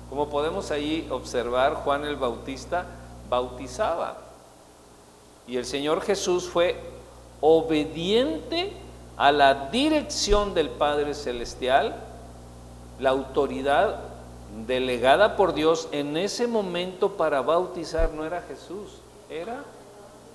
[0.10, 2.86] Como podemos ahí observar, Juan el Bautista
[3.30, 4.18] bautizaba.
[5.48, 6.78] Y el Señor Jesús fue
[7.40, 8.74] obediente
[9.16, 11.96] a la dirección del Padre Celestial,
[13.00, 14.07] la autoridad
[14.66, 19.64] delegada por Dios en ese momento para bautizar no era Jesús, era?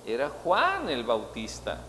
[0.05, 1.79] Era Juan el Bautista.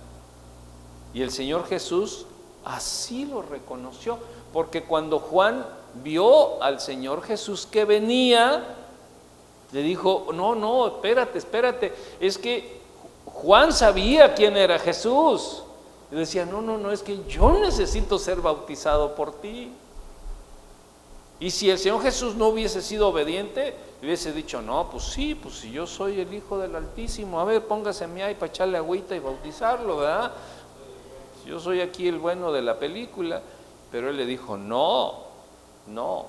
[1.12, 2.26] Y el Señor Jesús
[2.64, 4.18] así lo reconoció,
[4.52, 5.64] porque cuando Juan
[6.02, 8.64] vio al Señor Jesús que venía,
[9.72, 12.80] le dijo, no, no, espérate, espérate, es que
[13.26, 15.62] Juan sabía quién era Jesús.
[16.10, 19.72] Y decía, no, no, no, es que yo necesito ser bautizado por ti.
[21.44, 25.56] Y si el Señor Jesús no hubiese sido obediente, hubiese dicho, no, pues sí, pues
[25.56, 29.14] si yo soy el Hijo del Altísimo, a ver, póngase mi ahí para echarle agüita
[29.14, 30.32] y bautizarlo, ¿verdad?
[31.44, 33.42] Yo soy aquí el bueno de la película,
[33.92, 35.18] pero él le dijo, no,
[35.88, 36.24] no,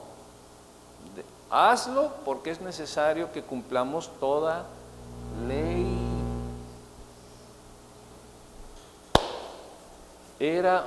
[1.49, 4.65] hazlo porque es necesario que cumplamos toda
[5.47, 5.97] ley.
[10.41, 10.85] Era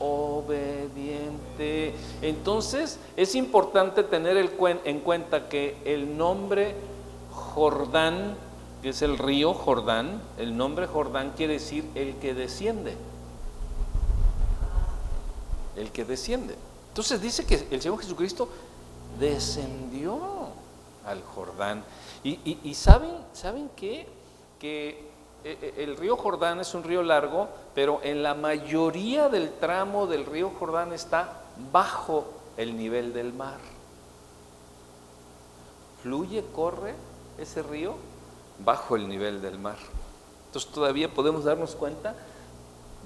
[0.00, 1.94] obediente.
[2.22, 6.74] Entonces es importante tener en cuenta que el nombre
[7.30, 8.34] Jordán,
[8.82, 12.96] que es el río Jordán, el nombre Jordán quiere decir el que desciende.
[15.76, 16.56] El que desciende.
[16.88, 18.48] Entonces dice que el Señor Jesucristo
[19.18, 20.48] descendió
[21.06, 21.84] al Jordán.
[22.22, 24.06] Y, saben, ¿saben qué?
[24.58, 25.09] Que
[25.44, 30.50] el río Jordán es un río largo, pero en la mayoría del tramo del río
[30.58, 32.26] Jordán está bajo
[32.56, 33.58] el nivel del mar.
[36.02, 36.94] Fluye, corre
[37.38, 37.94] ese río
[38.64, 39.78] bajo el nivel del mar.
[40.46, 42.14] Entonces todavía podemos darnos cuenta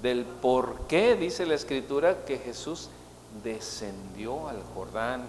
[0.01, 2.89] del por qué dice la escritura que Jesús
[3.43, 5.23] descendió al Jordán.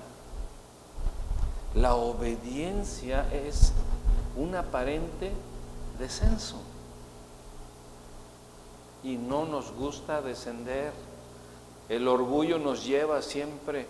[1.74, 3.72] La obediencia es
[4.36, 5.30] un aparente
[5.98, 6.60] descenso
[9.06, 10.92] y no nos gusta descender.
[11.88, 13.86] El orgullo nos lleva siempre,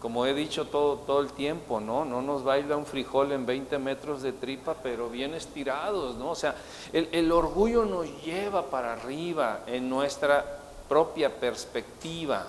[0.00, 2.06] como he dicho todo, todo el tiempo, ¿no?
[2.06, 6.30] No nos baila un frijol en 20 metros de tripa, pero bien estirados, ¿no?
[6.30, 6.56] O sea,
[6.94, 12.46] el, el orgullo nos lleva para arriba en nuestra propia perspectiva.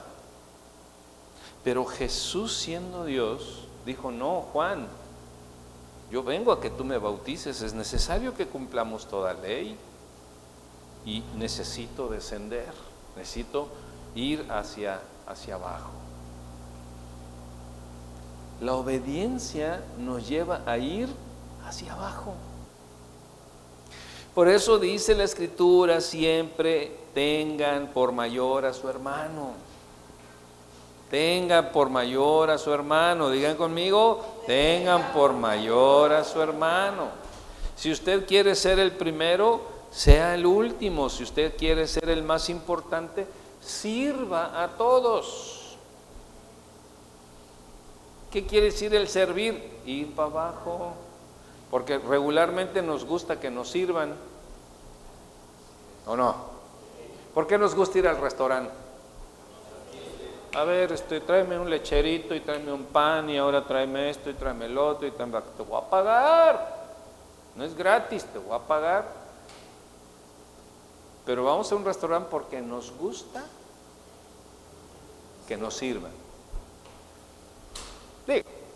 [1.65, 4.87] Pero Jesús siendo Dios, dijo, no, Juan,
[6.09, 9.77] yo vengo a que tú me bautices, es necesario que cumplamos toda ley
[11.05, 12.71] y necesito descender,
[13.15, 13.67] necesito
[14.15, 15.91] ir hacia, hacia abajo.
[18.61, 21.07] La obediencia nos lleva a ir
[21.65, 22.33] hacia abajo.
[24.35, 29.53] Por eso dice la escritura siempre, tengan por mayor a su hermano.
[31.09, 33.29] Tengan por mayor a su hermano.
[33.29, 37.07] Digan conmigo, tengan por mayor a su hermano.
[37.75, 42.49] Si usted quiere ser el primero, sea el último, si usted quiere ser el más
[42.49, 43.25] importante,
[43.61, 45.77] sirva a todos.
[48.31, 49.79] ¿Qué quiere decir el servir?
[49.85, 50.93] Ir para abajo,
[51.71, 54.15] porque regularmente nos gusta que nos sirvan,
[56.05, 56.35] ¿o no?
[57.33, 58.71] ¿Por qué nos gusta ir al restaurante?
[60.55, 64.33] A ver, este, tráeme un lecherito y tráeme un pan y ahora tráeme esto y
[64.33, 66.79] tráeme el otro y te voy a pagar.
[67.55, 69.18] No es gratis, te voy a pagar.
[71.25, 73.43] Pero vamos a un restaurante porque nos gusta
[75.47, 76.11] que nos sirvan.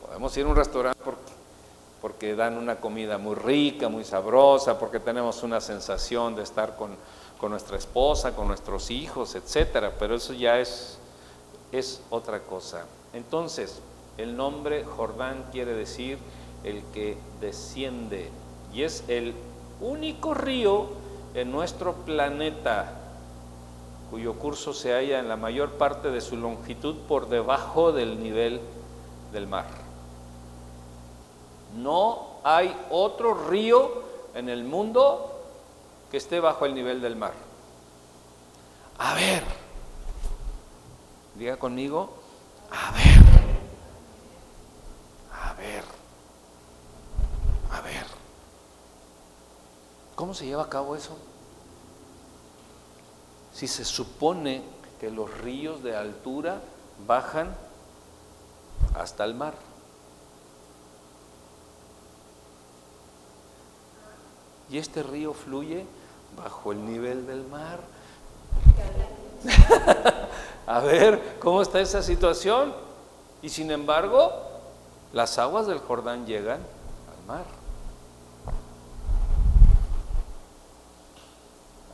[0.05, 1.31] podemos ir a un restaurante porque,
[2.01, 6.95] porque dan una comida muy rica, muy sabrosa, porque tenemos una sensación de estar con,
[7.39, 10.97] con nuestra esposa, con nuestros hijos, etcétera, pero eso ya es,
[11.71, 12.85] es otra cosa.
[13.13, 13.79] Entonces,
[14.17, 16.17] el nombre Jordán quiere decir
[16.63, 18.29] el que desciende
[18.73, 19.33] y es el
[19.81, 20.87] único río
[21.33, 22.93] en nuestro planeta,
[24.09, 28.61] cuyo curso se halla en la mayor parte de su longitud por debajo del nivel
[29.31, 29.65] del mar.
[31.75, 34.03] No hay otro río
[34.35, 35.41] en el mundo
[36.11, 37.33] que esté bajo el nivel del mar.
[38.99, 39.43] A ver,
[41.33, 42.13] diga conmigo,
[42.71, 43.23] a ver,
[45.31, 45.83] a ver,
[47.71, 48.12] a ver.
[50.23, 51.17] ¿Cómo se lleva a cabo eso?
[53.53, 54.63] Si se supone
[54.97, 56.61] que los ríos de altura
[57.05, 57.53] bajan
[58.95, 59.53] hasta el mar.
[64.69, 65.85] Y este río fluye
[66.37, 67.81] bajo el nivel del mar.
[70.67, 72.73] a ver, ¿cómo está esa situación?
[73.41, 74.31] Y sin embargo,
[75.11, 77.62] las aguas del Jordán llegan al mar.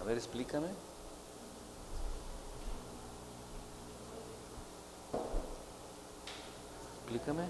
[0.10, 0.68] Ver, explícame.
[7.04, 7.44] Explícame.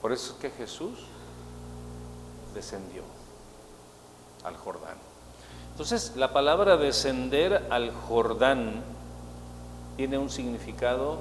[0.00, 1.00] Por eso es que Jesús
[2.54, 3.02] descendió
[4.42, 4.96] al Jordán.
[5.72, 8.82] Entonces, la palabra descender al Jordán
[9.98, 11.20] tiene un significado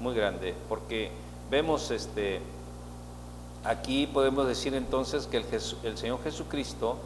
[0.00, 1.10] muy grande, porque
[1.50, 2.40] vemos este
[3.64, 5.44] aquí podemos decir entonces que el,
[5.84, 6.96] el Señor Jesucristo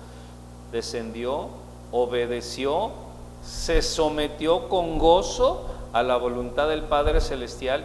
[0.72, 1.48] descendió,
[1.92, 2.90] obedeció,
[3.44, 7.84] se sometió con gozo a la voluntad del Padre celestial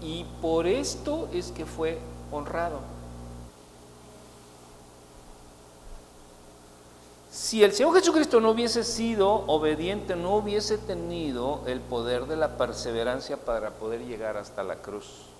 [0.00, 1.98] y por esto es que fue
[2.30, 2.78] honrado.
[7.30, 12.56] Si el Señor Jesucristo no hubiese sido obediente, no hubiese tenido el poder de la
[12.56, 15.33] perseverancia para poder llegar hasta la cruz.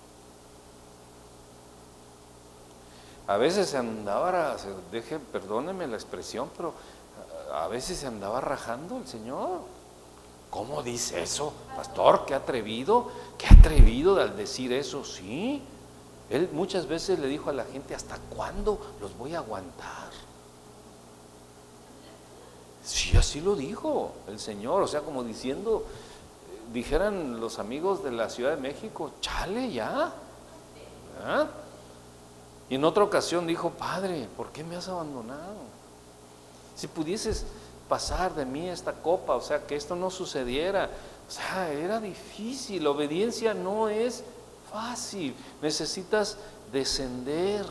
[3.27, 4.55] A veces se andaba,
[4.91, 6.73] deje, perdóneme la expresión, pero
[7.53, 9.61] a veces se andaba rajando el Señor.
[10.51, 11.51] ¿Cómo dice eso?
[11.75, 15.61] Pastor, qué atrevido, qué atrevido al decir eso, sí.
[16.29, 20.11] Él muchas veces le dijo a la gente, ¿hasta cuándo los voy a aguantar?
[22.83, 25.83] Sí, así lo dijo el Señor, o sea, como diciendo,
[26.71, 30.13] dijeran los amigos de la Ciudad de México, chale ya.
[31.23, 31.47] ¿Ah?
[32.69, 35.55] Y en otra ocasión dijo, Padre, ¿por qué me has abandonado?
[36.75, 37.45] Si pudieses
[37.87, 40.89] pasar de mí esta copa, o sea, que esto no sucediera.
[41.27, 44.23] O sea, era difícil, la obediencia no es
[44.71, 46.37] fácil, necesitas
[46.71, 47.65] descender.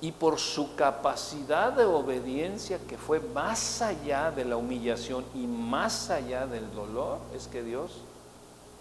[0.00, 6.10] y por su capacidad de obediencia que fue más allá de la humillación y más
[6.10, 7.90] allá del dolor, es que Dios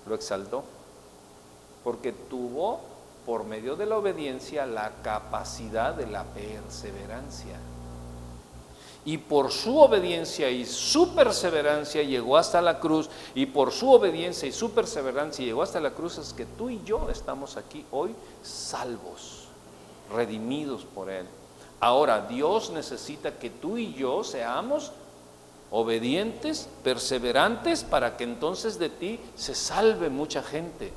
[0.08, 0.64] lo exaltó.
[1.84, 2.80] Porque tuvo
[3.26, 7.58] por medio de la obediencia la capacidad de la perseverancia.
[9.06, 13.10] Y por su obediencia y su perseverancia llegó hasta la cruz.
[13.36, 16.82] Y por su obediencia y su perseverancia llegó hasta la cruz es que tú y
[16.84, 19.48] yo estamos aquí hoy salvos
[20.14, 21.26] redimidos por Él.
[21.80, 24.92] Ahora, Dios necesita que tú y yo seamos
[25.72, 30.92] obedientes, perseverantes, para que entonces de ti se salve mucha gente.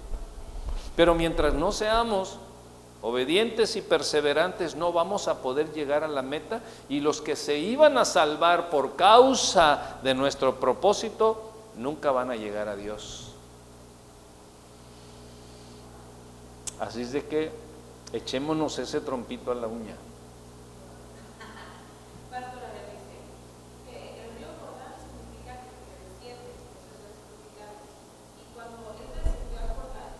[0.97, 2.39] Pero mientras no seamos
[3.03, 7.59] obedientes y perseverantes, no vamos a poder llegar a la meta y los que se
[7.59, 13.33] iban a salvar por causa de nuestro propósito, nunca van a llegar a Dios.
[16.79, 17.71] Así es de que
[18.13, 19.95] Echémonos ese trompito a la uña.
[22.29, 23.23] Pastora me dice
[23.87, 27.87] que el río Jordán significa que te desciendes, eso es el significado.
[28.35, 30.11] Y cuando él descendió al Jordán,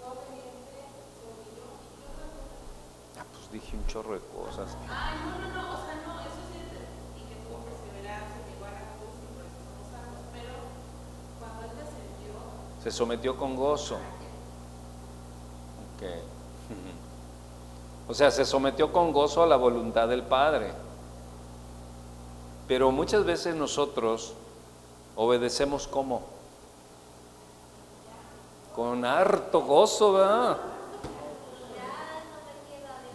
[0.00, 0.80] fue obediente,
[1.12, 3.20] se humilló y qué otra cosa.
[3.20, 4.76] Ah, pues dije un chorro de cosas.
[4.90, 8.64] Ay, no, no, no, o sea, no, eso sí es y que tuvo perseverancia, llegó
[8.66, 9.62] a la cruz y por eso
[9.94, 10.54] santos, pero
[11.38, 12.34] cuando él descendió,
[12.82, 13.96] Se sometió con gozo.
[15.96, 16.20] Okay.
[18.06, 20.74] O sea, se sometió con gozo a la voluntad del Padre.
[22.68, 24.34] Pero muchas veces nosotros
[25.16, 26.20] obedecemos como?
[28.76, 30.58] Con harto gozo, ¿verdad?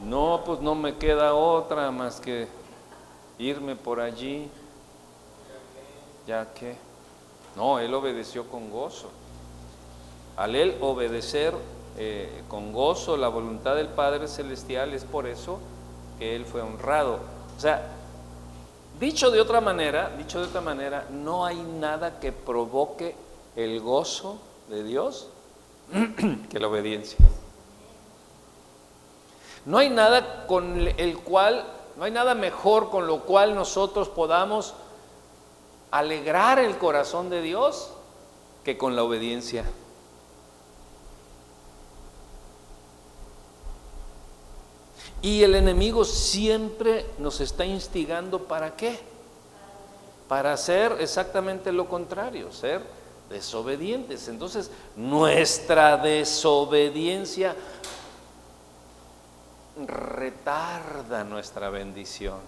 [0.04, 2.48] No, pues no me queda otra más que
[3.38, 4.50] irme por allí.
[6.28, 6.76] Ya que,
[7.56, 9.10] no, él obedeció con gozo.
[10.38, 11.54] Al él obedecer
[11.98, 15.60] eh, con gozo la voluntad del Padre Celestial, es por eso
[16.18, 17.20] que Él fue honrado.
[17.58, 17.90] O sea,
[19.00, 23.16] dicho de otra manera, dicho de otra manera, no hay nada que provoque
[23.58, 24.38] el gozo
[24.70, 25.28] de Dios
[26.50, 27.18] que la obediencia.
[29.70, 31.64] No hay nada con el cual,
[31.96, 34.74] no hay nada mejor con lo cual nosotros podamos
[35.92, 37.92] alegrar el corazón de Dios
[38.64, 39.64] que con la obediencia.
[45.22, 49.00] Y el enemigo siempre nos está instigando para qué?
[50.28, 52.82] Para hacer exactamente lo contrario, ser
[53.30, 54.30] desobedientes.
[54.30, 57.56] Entonces, nuestra desobediencia
[59.88, 62.40] retarda nuestra bendición.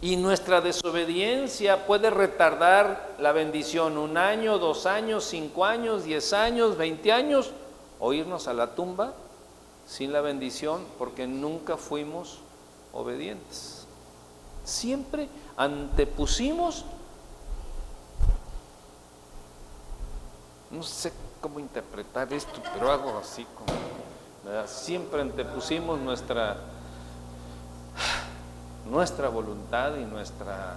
[0.00, 6.76] Y nuestra desobediencia puede retardar la bendición un año, dos años, cinco años, diez años,
[6.76, 7.50] veinte años,
[7.98, 9.12] o irnos a la tumba
[9.86, 12.38] sin la bendición porque nunca fuimos
[12.92, 13.86] obedientes.
[14.64, 16.84] Siempre antepusimos,
[20.70, 23.72] no sé cómo interpretar esto, pero hago así como,
[24.66, 26.56] siempre antepusimos nuestra,
[28.90, 30.76] nuestra voluntad y nuestra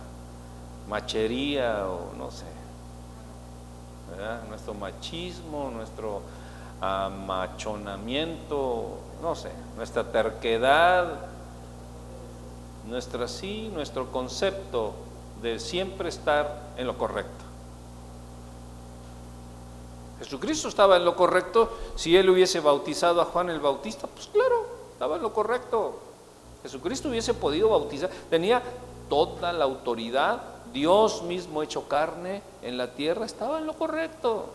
[0.87, 2.45] machería o no sé.
[4.49, 6.21] nuestro machismo, nuestro
[6.81, 11.07] amachonamiento, no sé, nuestra terquedad,
[12.87, 14.93] nuestra sí, nuestro concepto
[15.41, 17.40] de siempre estar en lo correcto.
[20.21, 21.71] Jesucristo estaba en lo correcto.
[21.95, 25.99] Si él hubiese bautizado a Juan el Bautista, pues claro, estaba en lo correcto.
[26.61, 28.61] Jesucristo hubiese podido bautizar, tenía
[29.09, 34.45] toda la autoridad, Dios mismo hecho carne en la tierra, estaba en lo correcto.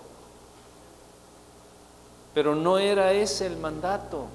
[2.32, 4.26] Pero no era ese el mandato.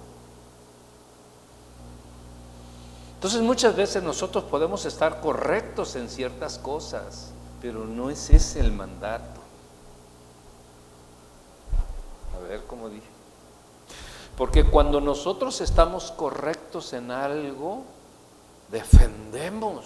[3.15, 8.73] Entonces muchas veces nosotros podemos estar correctos en ciertas cosas, pero no es ese el
[8.73, 9.40] mandato.
[12.47, 13.07] Ver cómo dije.
[14.37, 17.83] Porque cuando nosotros estamos correctos en algo,
[18.69, 19.85] defendemos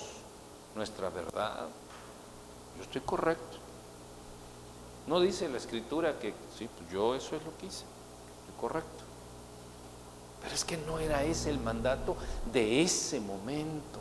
[0.76, 1.68] nuestra verdad.
[2.78, 3.58] Yo estoy correcto.
[5.08, 9.04] No dice la escritura que sí, pues yo eso es lo que hice, estoy correcto.
[10.42, 12.16] Pero es que no era ese el mandato
[12.52, 14.00] de ese momento.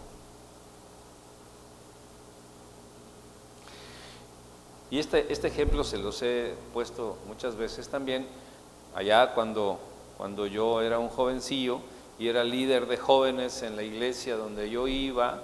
[4.91, 8.27] Y este, este ejemplo se los he puesto muchas veces también
[8.95, 9.79] allá cuando
[10.17, 11.81] cuando yo era un jovencillo
[12.19, 15.43] y era líder de jóvenes en la iglesia donde yo iba,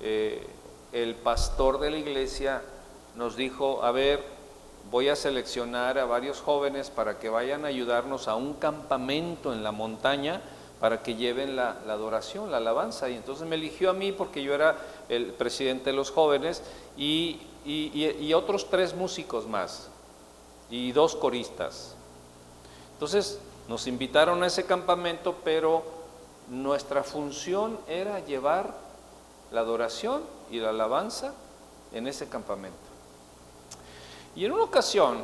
[0.00, 0.46] eh,
[0.92, 2.62] el pastor de la iglesia
[3.16, 4.22] nos dijo, a ver,
[4.90, 9.64] voy a seleccionar a varios jóvenes para que vayan a ayudarnos a un campamento en
[9.64, 10.40] la montaña
[10.80, 13.10] para que lleven la, adoración, la alabanza.
[13.10, 14.76] Y entonces me eligió a mí porque yo era
[15.08, 16.62] el presidente de los jóvenes
[16.96, 19.90] y, y otros tres músicos más
[20.70, 21.97] y dos coristas.
[22.98, 23.38] Entonces
[23.68, 25.84] nos invitaron a ese campamento, pero
[26.48, 28.74] nuestra función era llevar
[29.52, 31.32] la adoración y la alabanza
[31.92, 32.76] en ese campamento.
[34.34, 35.18] Y en una ocasión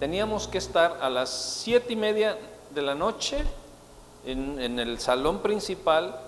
[0.00, 2.38] teníamos que estar a las siete y media
[2.70, 3.44] de la noche
[4.24, 6.18] en, en el salón principal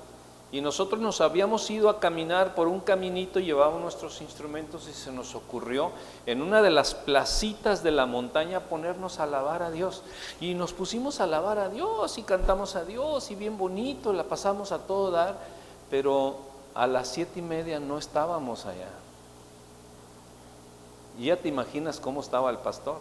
[0.52, 5.12] y nosotros nos habíamos ido a caminar por un caminito, llevábamos nuestros instrumentos y se
[5.12, 5.92] nos ocurrió
[6.26, 10.02] en una de las placitas de la montaña ponernos a alabar a Dios.
[10.40, 14.24] Y nos pusimos a alabar a Dios y cantamos a Dios y bien bonito, la
[14.24, 15.38] pasamos a todo dar,
[15.88, 16.38] pero
[16.74, 18.90] a las siete y media no estábamos allá.
[21.16, 22.98] Y ya te imaginas cómo estaba el pastor.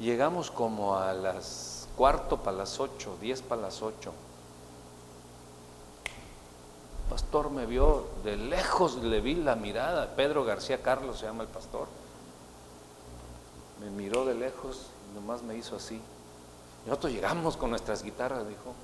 [0.00, 4.12] Llegamos como a las cuarto para las ocho, diez para las ocho.
[7.10, 10.16] pastor me vio de lejos, le vi la mirada.
[10.16, 11.86] Pedro García Carlos se llama el pastor.
[13.80, 16.00] Me miró de lejos y nomás me hizo así.
[16.86, 18.74] Nosotros llegamos con nuestras guitarras, dijo.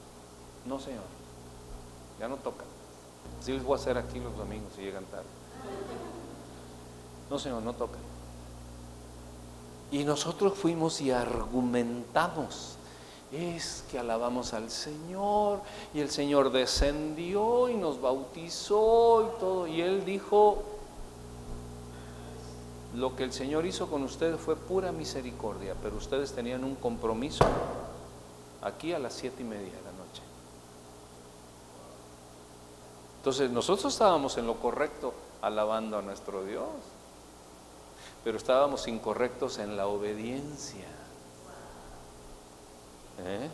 [0.66, 1.02] No, señor,
[2.18, 2.64] ya no toca.
[3.40, 5.24] Sí les voy a hacer aquí los domingos si llegan tarde.
[7.30, 7.98] No, señor, no toca.
[9.90, 12.76] Y nosotros fuimos y argumentamos
[13.32, 15.60] es que alabamos al Señor
[15.94, 19.66] y el Señor descendió y nos bautizó y todo.
[19.66, 20.62] Y Él dijo,
[22.94, 27.44] lo que el Señor hizo con ustedes fue pura misericordia, pero ustedes tenían un compromiso
[28.62, 30.22] aquí a las siete y media de la noche.
[33.18, 36.66] Entonces nosotros estábamos en lo correcto alabando a nuestro Dios,
[38.24, 40.99] pero estábamos incorrectos en la obediencia.
[43.26, 43.50] ¿Eh?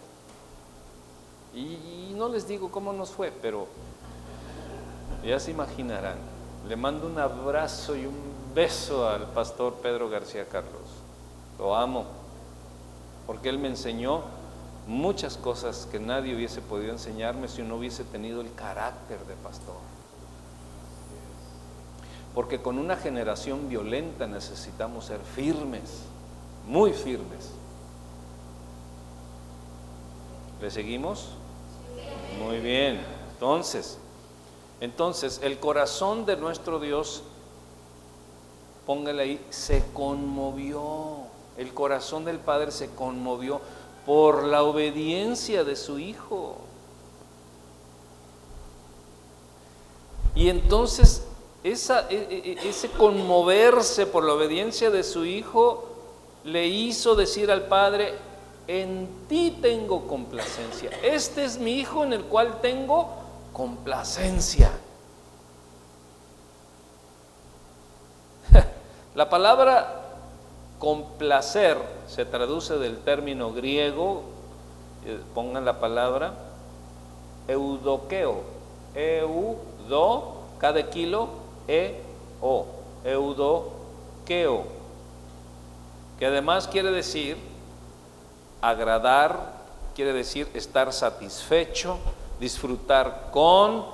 [1.55, 3.67] Y, no les digo cómo nos fue, pero
[5.25, 6.19] ya se imaginarán.
[6.69, 8.15] Le mando un abrazo y un
[8.55, 10.83] beso al pastor Pedro García Carlos.
[11.59, 12.05] Lo amo,
[13.27, 14.23] porque él me enseñó
[14.87, 19.77] muchas cosas que nadie hubiese podido enseñarme si no hubiese tenido el carácter de pastor.
[22.35, 26.03] Porque con una generación violenta necesitamos ser firmes,
[26.67, 27.51] muy firmes.
[30.61, 31.29] ¿Le seguimos?
[32.43, 33.01] Muy bien.
[33.35, 33.99] Entonces,
[34.81, 37.23] entonces el corazón de nuestro Dios,
[38.87, 41.27] póngale ahí, se conmovió.
[41.59, 43.61] El corazón del Padre se conmovió
[44.07, 46.57] por la obediencia de su Hijo.
[50.35, 51.27] Y entonces
[51.65, 55.89] esa, e, e, e, ese conmoverse por la obediencia de su Hijo
[56.45, 58.15] le hizo decir al Padre,
[58.69, 60.91] en ti tengo complacencia.
[61.03, 63.09] Este es mi hijo en el cual tengo
[63.53, 64.71] complacencia.
[69.15, 70.03] La palabra
[70.79, 74.23] complacer se traduce del término griego,
[75.07, 76.35] eh, pongan la palabra
[77.49, 78.43] eudoqueo,
[78.95, 80.37] eudoqueo.
[80.59, 81.29] cada kilo,
[81.69, 82.01] e
[82.41, 82.67] o,
[83.05, 83.73] eudo,
[84.25, 84.65] queo,
[86.19, 87.37] que además quiere decir
[88.69, 89.53] agradar,
[89.95, 91.99] quiere decir estar satisfecho,
[92.41, 93.87] disfrutar con,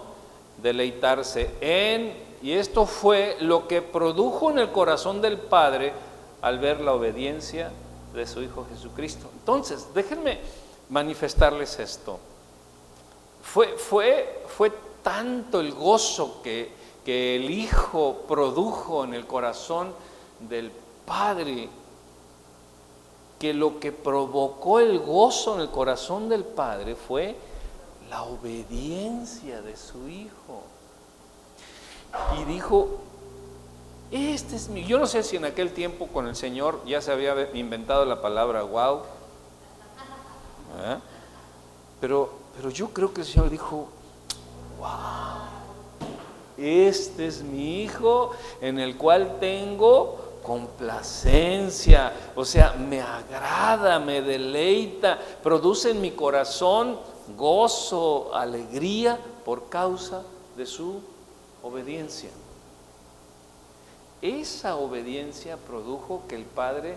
[0.63, 5.93] deleitarse en, y esto fue lo que produjo en el corazón del Padre
[6.41, 7.71] al ver la obediencia
[8.15, 9.29] de su Hijo Jesucristo.
[9.35, 10.41] Entonces, déjenme
[10.89, 12.19] manifestarles esto.
[13.43, 16.73] Fue, fue, fue tanto el gozo que,
[17.05, 19.95] que el Hijo produjo en el corazón
[20.41, 20.73] del
[21.05, 21.69] Padre,
[23.43, 27.35] que lo que provocó el gozo en el corazón del Padre fue
[28.09, 30.63] la obediencia de su Hijo.
[32.39, 33.01] Y dijo,
[34.13, 34.85] este es mi...
[34.85, 38.23] Yo no sé si en aquel tiempo con el Señor ya se había inventado la
[38.23, 38.99] palabra wow,
[40.85, 40.99] ¿eh?
[42.01, 43.89] pero, pero yo creo que el Señor dijo,
[44.79, 45.49] wow,
[46.57, 48.31] este es mi Hijo
[48.61, 56.99] en el cual tengo complacencia, o sea, me agrada, me deleita, produce en mi corazón
[57.37, 60.23] gozo, alegría por causa
[60.57, 61.01] de su
[61.63, 62.31] obediencia.
[64.21, 66.97] Esa obediencia produjo que el Padre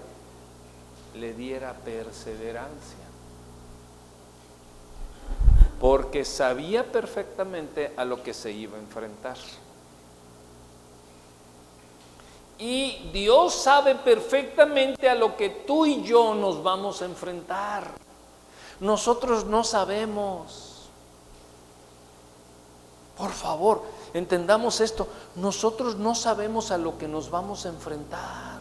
[1.15, 3.05] le diera perseverancia,
[5.79, 9.37] porque sabía perfectamente a lo que se iba a enfrentar.
[12.57, 17.91] Y Dios sabe perfectamente a lo que tú y yo nos vamos a enfrentar.
[18.79, 20.89] Nosotros no sabemos.
[23.17, 23.83] Por favor,
[24.13, 25.07] entendamos esto.
[25.35, 28.59] Nosotros no sabemos a lo que nos vamos a enfrentar.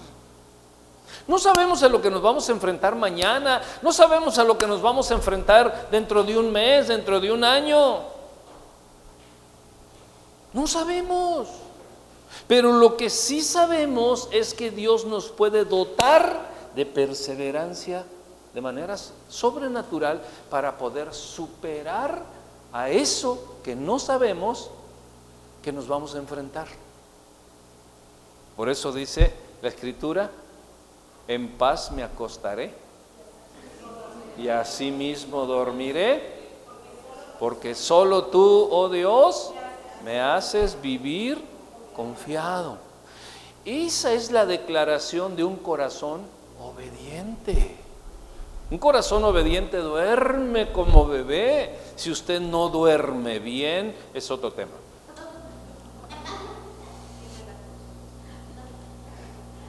[1.27, 3.63] No sabemos a lo que nos vamos a enfrentar mañana.
[3.81, 7.33] No sabemos a lo que nos vamos a enfrentar dentro de un mes, dentro de
[7.33, 8.01] un año.
[10.53, 11.64] No sabemos.
[12.47, 18.05] Pero lo que sí sabemos es que Dios nos puede dotar de perseverancia
[18.53, 18.97] de manera
[19.29, 22.23] sobrenatural para poder superar
[22.73, 24.71] a eso que no sabemos
[25.63, 26.69] que nos vamos a enfrentar.
[28.57, 29.33] Por eso dice
[29.63, 30.31] la escritura,
[31.27, 32.75] en paz me acostaré
[34.37, 36.35] y asimismo dormiré,
[37.39, 39.53] porque solo tú, oh Dios,
[40.05, 41.43] me haces vivir
[41.95, 42.77] confiado.
[43.65, 46.23] Esa es la declaración de un corazón
[46.61, 47.77] obediente.
[48.71, 51.79] Un corazón obediente duerme como bebé.
[51.97, 54.73] Si usted no duerme bien, es otro tema.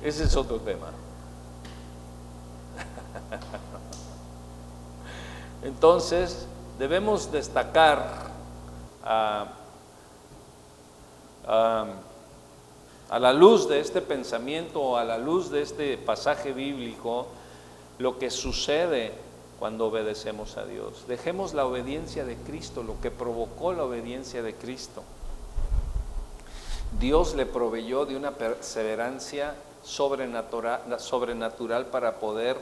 [0.03, 0.91] Ese es otro tema.
[5.63, 6.45] Entonces,
[6.77, 8.29] debemos destacar
[9.03, 9.47] a,
[13.09, 17.27] a la luz de este pensamiento, a la luz de este pasaje bíblico,
[17.99, 19.13] lo que sucede
[19.59, 21.05] cuando obedecemos a Dios.
[21.07, 25.03] Dejemos la obediencia de Cristo, lo que provocó la obediencia de Cristo.
[26.99, 32.57] Dios le proveyó de una perseverancia sobrenatural para poder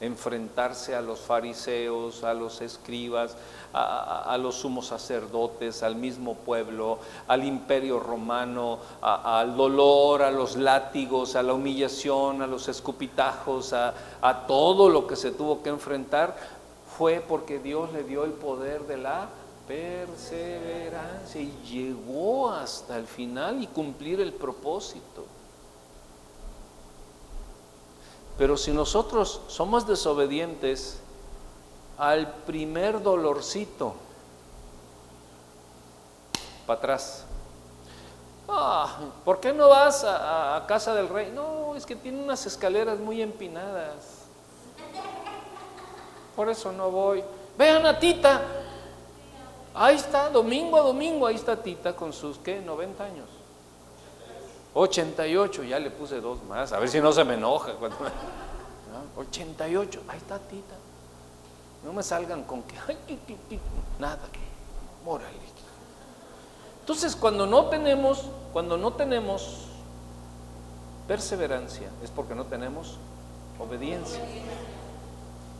[0.00, 3.36] enfrentarse a los fariseos, a los escribas,
[3.72, 11.36] a, los sumos sacerdotes, al mismo pueblo, al imperio romano, al dolor, a los látigos,
[11.36, 16.36] a la humillación, a los escupitajos, a, a todo lo que se tuvo que enfrentar,
[16.96, 19.28] fue porque Dios le dio el poder de la
[19.66, 25.35] perseverancia y llegó hasta el final y cumplir el propósito.
[28.38, 31.00] Pero si nosotros somos desobedientes
[31.96, 33.94] al primer dolorcito,
[36.66, 37.24] para atrás.
[38.48, 41.32] Ah, ¿por qué no vas a, casa del rey?
[41.32, 44.24] No, es que tiene unas escaleras muy empinadas.
[46.34, 47.24] Por eso no voy.
[47.56, 48.42] Vean a Tita.
[49.74, 52.60] Ahí está, domingo a domingo, ahí está Tita con sus, ¿qué?
[52.60, 53.28] 90 años.
[54.78, 57.72] 88, ya le puse dos más, a ver si no se me enoja.
[59.16, 60.74] 88, ahí está Tita.
[61.82, 62.98] No me salgan con que, ay,
[63.98, 64.20] nada,
[65.06, 65.46] órale.
[66.80, 69.66] Entonces, cuando no tenemos, cuando no tenemos
[71.08, 72.98] perseverancia, es porque no tenemos
[73.58, 74.20] obediencia.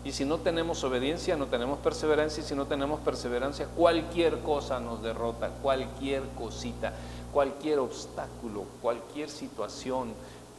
[0.05, 2.45] Y si no tenemos obediencia, no tenemos perseverancia.
[2.45, 6.93] Y si no tenemos perseverancia, cualquier cosa nos derrota, cualquier cosita
[7.37, 10.15] cualquier obstáculo, cualquier situación.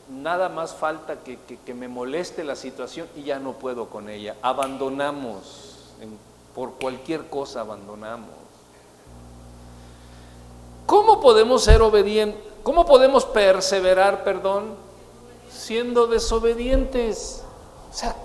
[0.09, 4.35] Nada más falta que, me moleste la situación y ya no puedo con ella.
[4.43, 5.95] Abandonamos,
[6.53, 8.29] por cualquier cosa abandonamos.
[10.85, 12.39] ¿Cómo podemos ser obedientes?
[12.61, 14.75] ¿Cómo podemos perseverar, perdón,
[15.49, 17.43] siendo desobedientes?
[17.89, 18.15] O sea,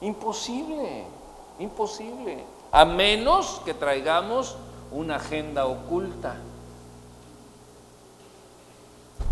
[0.00, 1.04] imposible,
[1.58, 2.42] imposible.
[2.72, 4.56] A menos que traigamos
[4.90, 6.36] una agenda oculta,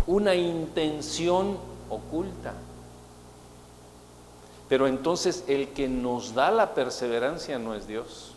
[0.07, 1.57] una intención
[1.89, 2.53] oculta.
[4.67, 8.31] Pero entonces el que nos da la perseverancia no es Dios.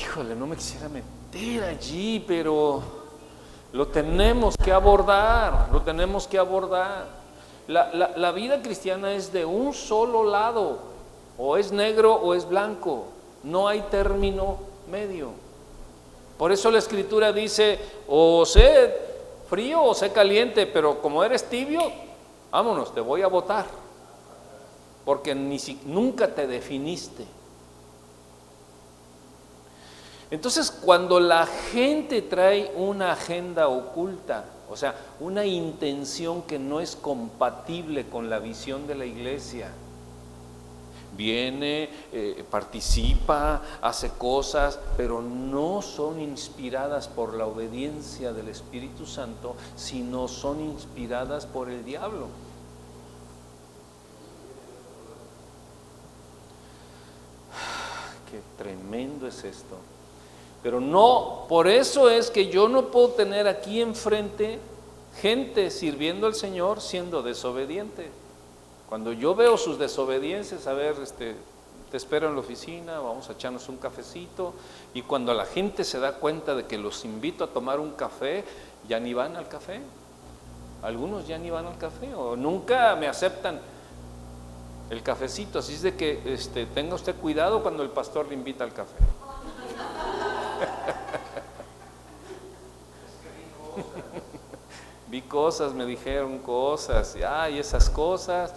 [0.00, 2.82] Híjole, no me quisiera meter allí, pero
[3.72, 7.20] lo tenemos que abordar, lo tenemos que abordar.
[7.66, 10.78] La, la vida cristiana es de un solo lado,
[11.38, 13.06] o es negro o es blanco,
[13.42, 14.58] no hay término
[14.90, 15.30] medio.
[16.40, 17.78] Por eso la escritura dice,
[18.08, 18.96] o sé
[19.50, 21.82] frío o sé caliente, pero como eres tibio,
[22.50, 23.66] vámonos, te voy a votar,
[25.04, 27.26] porque ni nunca te definiste.
[30.30, 36.96] Entonces, cuando la gente trae una agenda oculta, o sea, una intención que no es
[36.96, 39.72] compatible con la visión de la iglesia,
[41.16, 49.54] viene, eh, participa, hace cosas, pero no son inspiradas por la obediencia del Espíritu Santo,
[49.76, 52.26] sino son inspiradas por el diablo.
[58.30, 59.76] Qué tremendo es esto.
[60.62, 64.58] Pero no, por eso es que yo no puedo tener aquí enfrente
[65.20, 68.10] gente sirviendo al Señor siendo desobediente.
[68.90, 71.36] Cuando yo veo sus desobediencias, a ver, este,
[71.92, 74.52] te espero en la oficina, vamos a echarnos un cafecito,
[74.94, 78.44] y cuando la gente se da cuenta de que los invito a tomar un café,
[78.88, 79.80] ya ni van al café.
[80.82, 83.60] Algunos ya ni van al café o nunca me aceptan
[84.90, 88.64] el cafecito, así es de que este, tenga usted cuidado cuando el pastor le invita
[88.64, 88.96] al café.
[95.06, 98.52] Vi cosas, me dijeron cosas, y ay, esas cosas,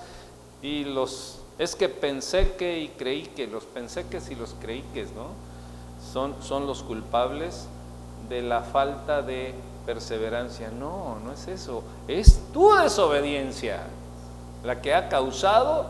[0.64, 4.82] y los, es que pensé que y creí que, los pensé que y los creí
[4.94, 5.28] que, ¿no?
[6.12, 7.68] Son, son los culpables
[8.30, 9.54] de la falta de
[9.86, 10.72] perseverancia.
[10.72, 13.82] No, no es eso, es tu desobediencia
[14.64, 15.88] la que ha causado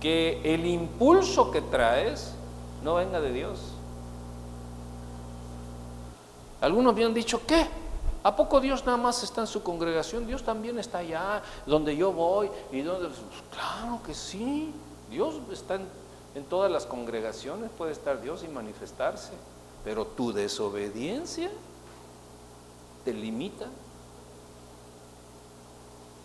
[0.00, 2.32] que el impulso que traes
[2.82, 3.60] no venga de Dios.
[6.60, 7.68] Algunos me han dicho, ¿qué?
[8.22, 10.26] ¿A poco Dios nada más está en su congregación?
[10.26, 12.50] Dios también está allá, donde yo voy.
[12.72, 13.08] y donde...
[13.08, 13.20] Pues,
[13.52, 14.72] claro que sí,
[15.10, 19.32] Dios está en, todas las congregaciones, puede estar Dios y manifestarse,
[19.84, 21.50] pero tu desobediencia
[23.04, 23.66] te limita.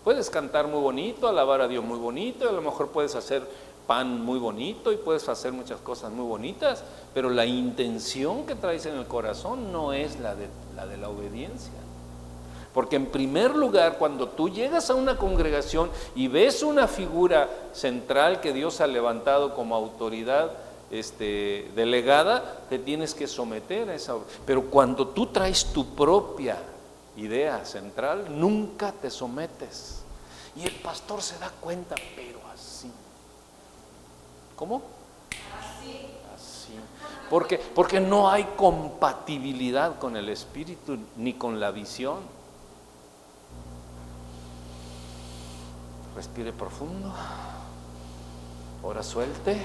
[0.04, 3.48] Puedes cantar muy bonito, alabar a Dios muy bonito, a lo mejor puedes hacer
[3.88, 6.84] pan muy bonito y puedes hacer muchas cosas muy bonitas,
[7.14, 11.83] pero la intención que traes en el corazón no es la, de la obediencia.
[12.74, 18.42] Porque en primer lugar, cuando tú llegas a una congregación y ves una figura central
[18.42, 20.52] que Dios ha levantado como autoridad
[20.90, 24.16] este, delegada, te tienes que someter a esa.
[24.46, 26.58] Pero cuando tú traes tu propia
[27.16, 30.02] idea central, nunca te sometes.
[30.56, 32.44] Y el pastor se da cuenta, pero
[34.56, 34.82] ¿Cómo?
[35.60, 36.08] Así.
[36.34, 36.74] Así.
[37.30, 42.20] Porque, porque no hay compatibilidad con el espíritu ni con la visión.
[46.16, 47.14] Respire profundo.
[48.84, 49.62] Ahora suelte.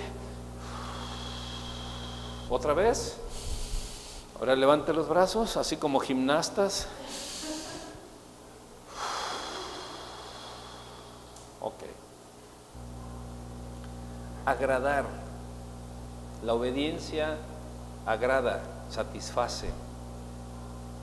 [2.49, 3.17] Otra vez.
[4.39, 6.89] Ahora levante los brazos, así como gimnastas.
[14.49, 15.05] agradar.
[16.43, 17.37] La obediencia
[18.07, 19.69] agrada, satisface,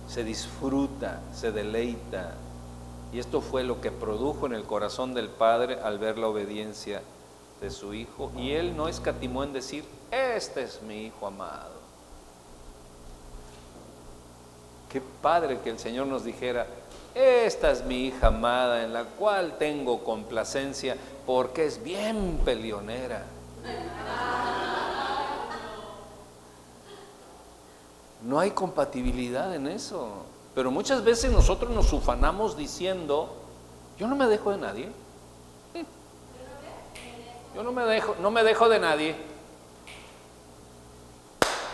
[0.07, 2.35] se disfruta, se deleita.
[3.15, 7.01] Y esto fue lo que produjo en el corazón del Padre al ver la obediencia
[7.61, 8.29] de su Hijo.
[8.37, 11.71] Y Él no escatimó en decir, este es mi Hijo amado.
[14.91, 16.67] Qué padre que el Señor nos dijera,
[17.13, 23.23] esta es mi hija amada en la cual tengo complacencia porque es bien peleonera.
[28.23, 30.34] No hay compatibilidad en eso.
[30.55, 33.29] Pero muchas veces nosotros nos ufanamos diciendo,
[33.99, 34.89] yo no me dejo de nadie.
[37.53, 39.15] Yo no me dejo, no me dejo de nadie.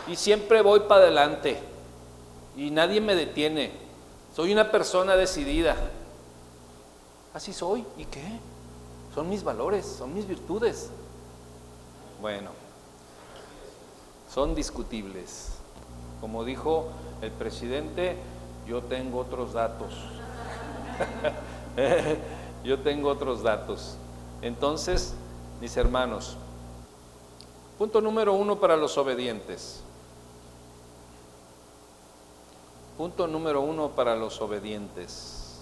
[0.08, 1.60] Y siempre voy para adelante.
[2.58, 3.72] Y nadie me detiene.
[4.36, 5.76] Soy una persona decidida.
[7.34, 7.86] Así soy.
[7.98, 8.40] ¿Y qué?
[9.14, 10.90] Son mis valores, son mis virtudes.
[12.20, 12.50] Bueno,
[14.34, 15.50] son discutibles.
[16.20, 16.90] Como dijo
[17.22, 18.18] el presidente,
[18.68, 19.94] yo tengo otros datos.
[22.64, 23.96] yo tengo otros datos.
[24.42, 25.14] Entonces,
[25.60, 26.38] mis hermanos,
[27.78, 29.82] punto número uno para los obedientes.
[32.98, 35.60] Punto número uno para los obedientes.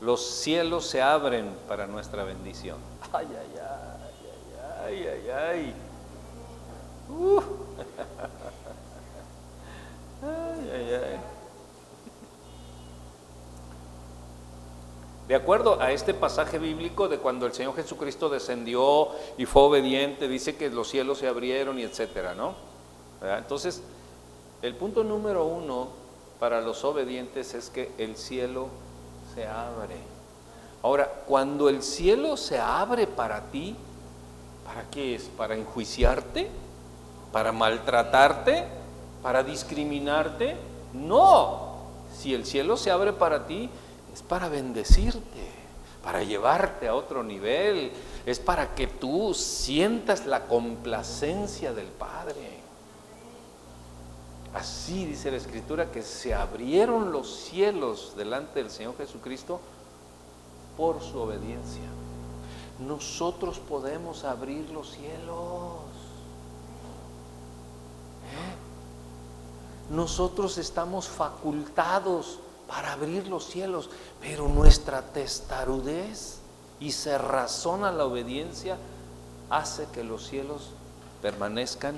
[0.00, 2.78] Los cielos se abren para nuestra bendición.
[3.12, 3.46] Ay, ay,
[4.84, 5.74] ay, ay, ay, ay.
[7.08, 7.40] Uh.
[10.22, 11.20] ay, ay, ay.
[15.28, 19.08] De acuerdo a este pasaje bíblico de cuando el Señor Jesucristo descendió
[19.38, 22.54] y fue obediente, dice que los cielos se abrieron y etcétera, ¿no?
[23.22, 23.82] Entonces,
[24.60, 25.88] el punto número uno
[26.38, 28.68] para los obedientes es que el cielo
[29.34, 29.96] se abre.
[30.82, 33.74] Ahora, cuando el cielo se abre para ti,
[34.66, 35.22] ¿para qué es?
[35.24, 36.50] ¿Para enjuiciarte?
[37.32, 38.64] ¿Para maltratarte?
[39.22, 40.56] ¿Para discriminarte?
[40.92, 41.78] No.
[42.14, 43.70] Si el cielo se abre para ti,
[44.14, 45.50] es para bendecirte,
[46.00, 47.90] para llevarte a otro nivel,
[48.24, 52.60] es para que tú sientas la complacencia del Padre.
[54.54, 59.60] Así dice la Escritura que se abrieron los cielos delante del Señor Jesucristo
[60.76, 61.82] por su obediencia.
[62.78, 65.74] Nosotros podemos abrir los cielos.
[68.30, 69.92] ¿Eh?
[69.92, 72.38] Nosotros estamos facultados
[72.68, 73.90] para abrir los cielos,
[74.20, 76.38] pero nuestra testarudez
[76.80, 78.76] y cerrazón a la obediencia
[79.50, 80.70] hace que los cielos
[81.22, 81.94] permanezcan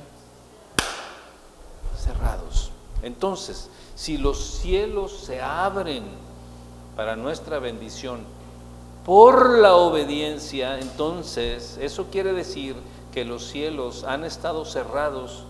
[1.99, 2.71] cerrados.
[3.03, 6.05] Entonces, si los cielos se abren
[6.97, 8.21] para nuestra bendición
[9.05, 12.77] por la obediencia, entonces eso quiere decir
[13.13, 15.45] que los cielos han estado cerrados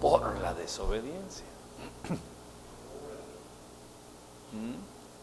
[0.00, 1.46] por la desobediencia.
[2.08, 2.14] ¿Mm?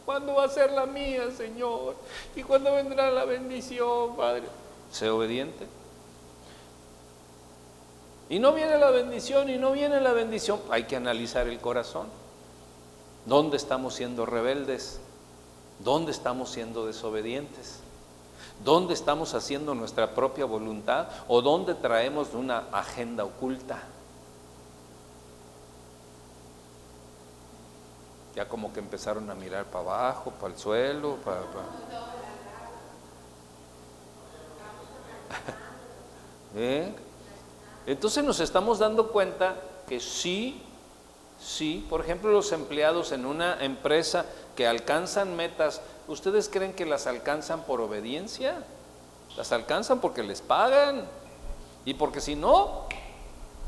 [0.06, 1.96] ¿Cuándo va a ser la mía, Señor?
[2.36, 4.44] ¿Y cuándo vendrá la bendición, Padre?
[4.92, 5.68] Sé obediente.
[8.30, 10.60] Y no viene la bendición y no viene la bendición.
[10.70, 12.08] Hay que analizar el corazón.
[13.26, 15.00] ¿Dónde estamos siendo rebeldes?
[15.80, 17.80] ¿Dónde estamos siendo desobedientes?
[18.64, 21.08] ¿Dónde estamos haciendo nuestra propia voluntad?
[21.28, 23.82] ¿O dónde traemos una agenda oculta?
[28.48, 31.42] Como que empezaron a mirar para abajo, para el suelo, para...
[36.56, 36.94] ¿Eh?
[37.86, 39.56] Entonces nos estamos dando cuenta
[39.88, 40.62] que sí,
[41.42, 44.26] sí, por ejemplo los empleados en una empresa
[44.56, 48.64] que alcanzan metas, ¿ustedes creen que las alcanzan por obediencia?
[49.38, 51.08] Las alcanzan porque les pagan
[51.86, 52.86] y porque si no,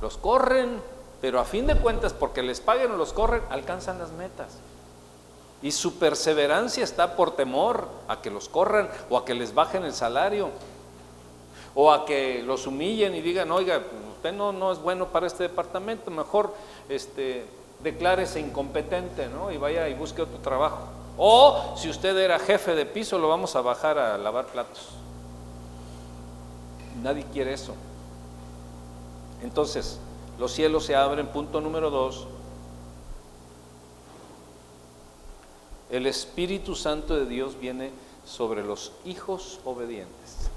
[0.01, 0.81] los corren
[1.23, 4.57] pero a fin de cuentas, porque les paguen o los corren, alcanzan las metas.
[5.61, 9.85] Y su perseverancia está por temor a que los corran o a que les bajen
[9.85, 10.49] el salario
[11.75, 13.81] o a que los humillen y digan, oiga,
[14.17, 16.53] usted no, no es bueno para este departamento, mejor
[16.89, 17.45] este,
[17.81, 19.49] declárese incompetente ¿no?
[19.49, 20.89] y vaya y busque otro trabajo.
[21.17, 24.89] O si usted era jefe de piso, lo vamos a bajar a lavar platos.
[27.01, 27.75] Nadie quiere eso.
[29.41, 30.01] Entonces,
[30.39, 32.27] los cielos se abren, punto número dos.
[35.89, 37.91] El Espíritu Santo de Dios viene
[38.25, 40.49] sobre los hijos obedientes.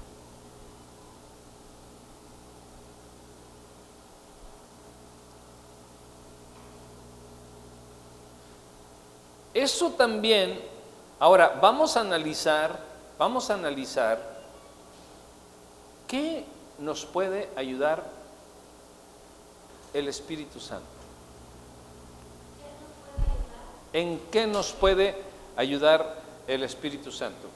[9.53, 10.59] Eso también,
[11.19, 12.79] ahora vamos a analizar,
[13.17, 14.37] vamos a analizar
[16.07, 16.45] qué
[16.79, 18.16] nos puede ayudar
[19.93, 20.85] el Espíritu Santo?
[23.93, 25.15] ¿En qué nos puede
[25.55, 27.47] ayudar el Espíritu Santo?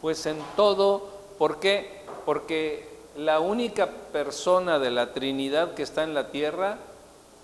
[0.00, 2.02] Pues en todo, ¿por qué?
[2.26, 6.78] Porque la única persona de la Trinidad que está en la tierra,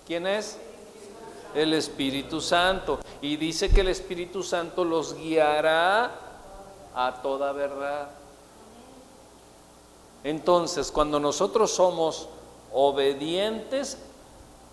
[0.05, 0.59] ¿quién es?
[1.55, 2.99] El Espíritu Santo.
[3.21, 6.11] Y dice que el Espíritu Santo los guiará
[6.93, 8.20] a toda verdad.
[10.23, 12.27] Entonces, cuando nosotros somos
[12.71, 13.97] obedientes,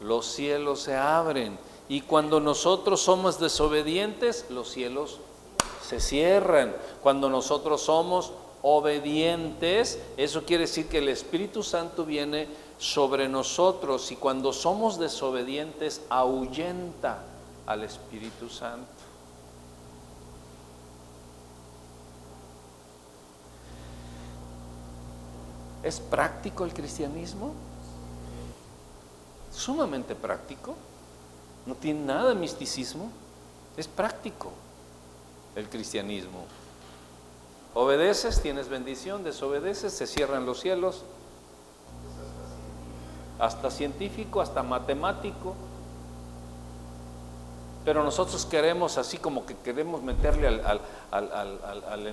[0.00, 1.58] los cielos se abren.
[1.88, 5.20] Y cuando nosotros somos desobedientes, los cielos
[5.82, 6.74] se cierran.
[7.02, 8.32] Cuando nosotros somos
[8.62, 16.02] obedientes, eso quiere decir que el Espíritu Santo viene sobre nosotros y cuando somos desobedientes
[16.10, 17.22] ahuyenta
[17.66, 18.97] al Espíritu Santo.
[25.88, 27.54] ¿Es práctico el cristianismo?
[29.50, 30.74] Sumamente práctico.
[31.64, 33.10] No tiene nada de misticismo.
[33.74, 34.52] Es práctico
[35.56, 36.44] el cristianismo.
[37.72, 41.04] Obedeces, tienes bendición, desobedeces, se cierran los cielos.
[43.38, 45.54] Hasta científico, hasta matemático.
[47.86, 52.06] Pero nosotros queremos, así como que queremos meterle al, al,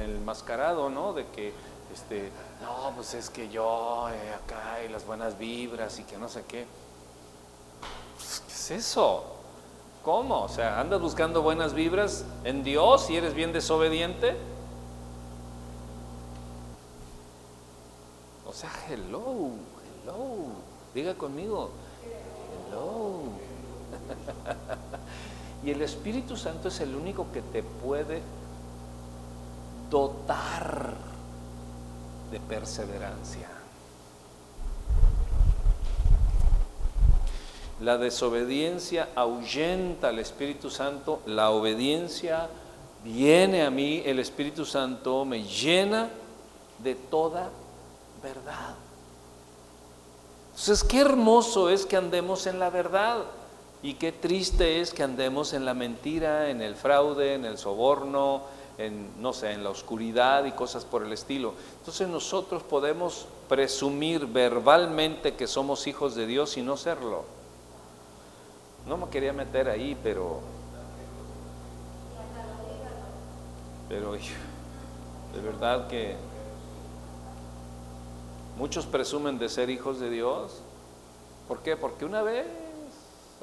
[0.00, 1.12] enmascarado, ¿no?
[1.12, 1.52] De que,
[1.92, 2.30] este,
[2.62, 6.44] no, pues es que yo eh, acá y las buenas vibras y que no sé
[6.48, 6.66] qué.
[8.18, 9.24] ¿Qué es eso?
[10.02, 10.42] ¿Cómo?
[10.42, 14.36] O sea, andas buscando buenas vibras en Dios y eres bien desobediente.
[18.46, 19.50] O sea, hello,
[20.02, 20.46] hello.
[20.94, 21.70] Diga conmigo,
[22.68, 23.20] hello.
[25.64, 28.22] y el Espíritu Santo es el único que te puede
[29.90, 31.11] dotar
[32.32, 33.48] de perseverancia.
[37.80, 42.48] La desobediencia ahuyenta al Espíritu Santo, la obediencia
[43.04, 46.08] viene a mí, el Espíritu Santo me llena
[46.78, 47.50] de toda
[48.22, 48.76] verdad.
[50.52, 53.24] Entonces, qué hermoso es que andemos en la verdad
[53.82, 58.42] y qué triste es que andemos en la mentira, en el fraude, en el soborno,
[58.86, 61.54] en, no sé, en la oscuridad y cosas por el estilo.
[61.78, 67.24] Entonces nosotros podemos presumir verbalmente que somos hijos de Dios y no serlo.
[68.86, 70.40] No me quería meter ahí, pero...
[73.88, 76.16] Pero de verdad que
[78.56, 80.60] muchos presumen de ser hijos de Dios.
[81.46, 81.76] ¿Por qué?
[81.76, 82.46] Porque una vez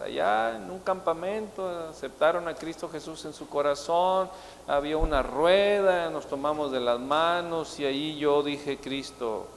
[0.02, 4.30] allá en un campamento aceptaron a Cristo Jesús en su corazón,
[4.68, 9.48] había una rueda, nos tomamos de las manos y ahí yo dije, Cristo,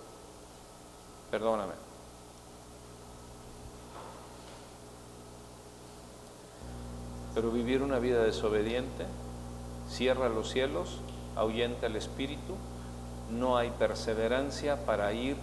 [1.30, 1.74] perdóname.
[7.34, 9.07] Pero vivir una vida desobediente
[9.88, 10.99] cierra los cielos,
[11.36, 12.57] ahuyenta el espíritu,
[13.30, 15.36] no hay perseverancia para ir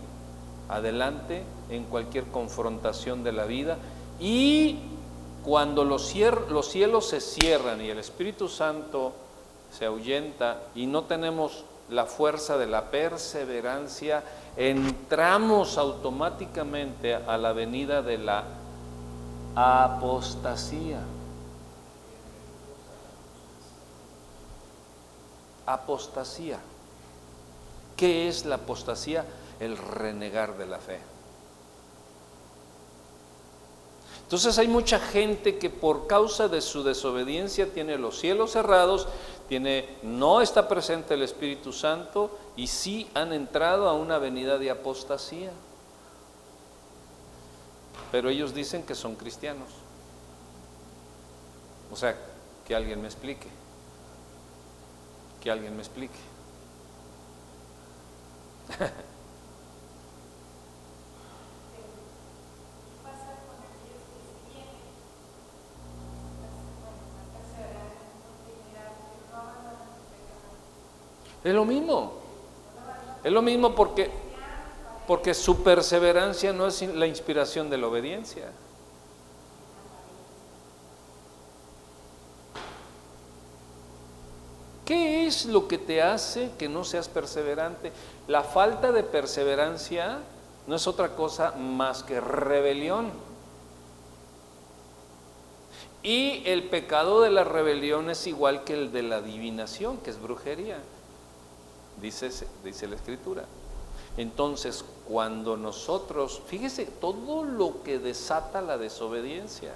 [0.68, 3.78] adelante en cualquier confrontación de la vida
[4.20, 4.80] y
[5.44, 6.14] cuando los,
[6.50, 9.14] los cielos se cierran y el Espíritu Santo
[9.72, 14.24] se ahuyenta y no tenemos la fuerza de la perseverancia,
[14.56, 18.44] entramos automáticamente a la venida de la
[19.56, 21.00] apostasía.
[25.66, 26.60] Apostasía.
[27.96, 29.26] ¿Qué es la apostasía?
[29.60, 31.00] El renegar de la fe.
[34.30, 39.08] Entonces hay mucha gente que por causa de su desobediencia tiene los cielos cerrados,
[39.48, 44.70] tiene, no está presente el Espíritu Santo y sí han entrado a una venida de
[44.70, 45.50] apostasía.
[48.12, 49.70] Pero ellos dicen que son cristianos.
[51.92, 52.16] O sea,
[52.68, 53.48] que alguien me explique.
[55.42, 56.20] Que alguien me explique.
[71.44, 72.14] Es lo mismo.
[73.24, 74.10] Es lo mismo porque,
[75.08, 78.52] porque su perseverancia no es la inspiración de la obediencia.
[84.86, 87.92] ¿Qué es lo que te hace que no seas perseverante?
[88.28, 90.20] La falta de perseverancia
[90.66, 93.12] no es otra cosa más que rebelión.
[96.02, 100.20] Y el pecado de la rebelión es igual que el de la adivinación, que es
[100.20, 100.80] brujería
[102.02, 102.30] dice,
[102.64, 103.46] dice la escritura.
[104.18, 109.74] Entonces, cuando nosotros, fíjese todo lo que desata la desobediencia,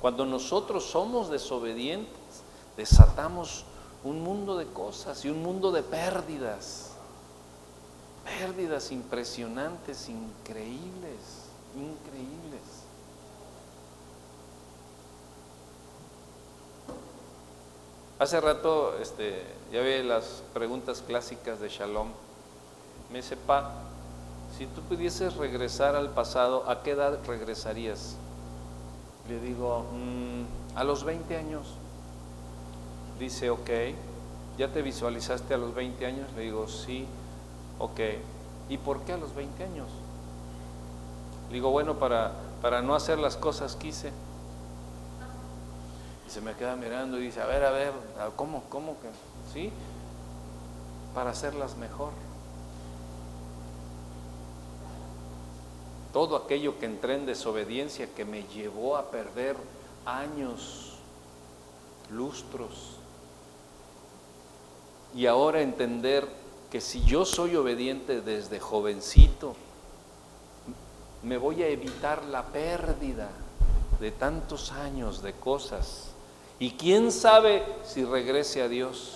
[0.00, 2.12] cuando nosotros somos desobedientes,
[2.76, 3.64] desatamos
[4.04, 6.92] un mundo de cosas y un mundo de pérdidas,
[8.24, 12.47] pérdidas impresionantes, increíbles, increíbles.
[18.18, 22.08] Hace rato este, ya vi las preguntas clásicas de Shalom.
[23.12, 23.70] Me dice, pa,
[24.56, 28.16] si tú pudieses regresar al pasado, ¿a qué edad regresarías?
[29.28, 31.68] Le digo, mm, a los 20 años.
[33.20, 33.70] Dice, ok,
[34.58, 36.26] ¿ya te visualizaste a los 20 años?
[36.34, 37.06] Le digo, sí,
[37.78, 38.00] ok.
[38.68, 39.88] ¿Y por qué a los 20 años?
[41.50, 44.10] Le digo, bueno, para, para no hacer las cosas quise.
[46.28, 47.92] Y se me queda mirando y dice, a ver, a ver,
[48.36, 49.08] ¿cómo, cómo que?
[49.52, 49.72] ¿Sí?
[51.14, 52.12] Para hacerlas mejor.
[56.12, 59.56] todo aquello que entré en desobediencia que me llevó a perder
[60.04, 60.94] años,
[62.10, 62.96] lustros.
[65.14, 66.26] Y ahora entender
[66.70, 69.54] que si yo soy obediente desde jovencito,
[71.22, 73.28] me voy a evitar la pérdida
[74.00, 76.07] de tantos años de cosas.
[76.58, 79.14] Y quién sabe si regrese a Dios.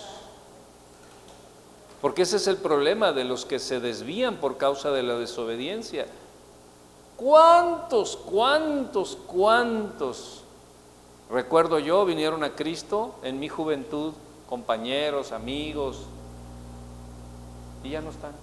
[2.01, 6.05] Porque ese es el problema de los que se desvían por causa de la desobediencia.
[7.17, 10.43] ¿Cuántos, cuántos, cuántos?
[11.29, 14.13] Recuerdo yo, vinieron a Cristo en mi juventud,
[14.49, 16.01] compañeros, amigos,
[17.83, 18.33] y ya no están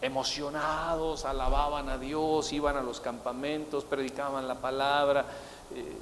[0.00, 5.24] emocionados, alababan a Dios, iban a los campamentos, predicaban la palabra,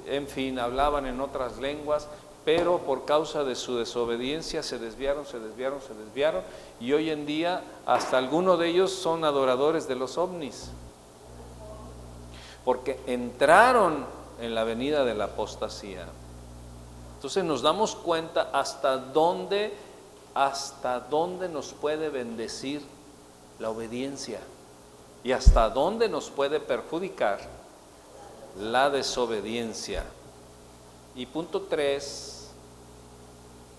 [0.05, 2.07] en fin, hablaban en otras lenguas,
[2.45, 6.41] pero por causa de su desobediencia se desviaron, se desviaron, se desviaron,
[6.79, 10.71] y hoy en día hasta algunos de ellos son adoradores de los ovnis,
[12.63, 14.05] porque entraron
[14.39, 16.07] en la venida de la apostasía.
[17.15, 19.73] Entonces nos damos cuenta hasta dónde,
[20.33, 22.81] hasta dónde nos puede bendecir
[23.59, 24.39] la obediencia
[25.23, 27.56] y hasta dónde nos puede perjudicar
[28.59, 30.03] la desobediencia.
[31.15, 32.49] Y punto tres,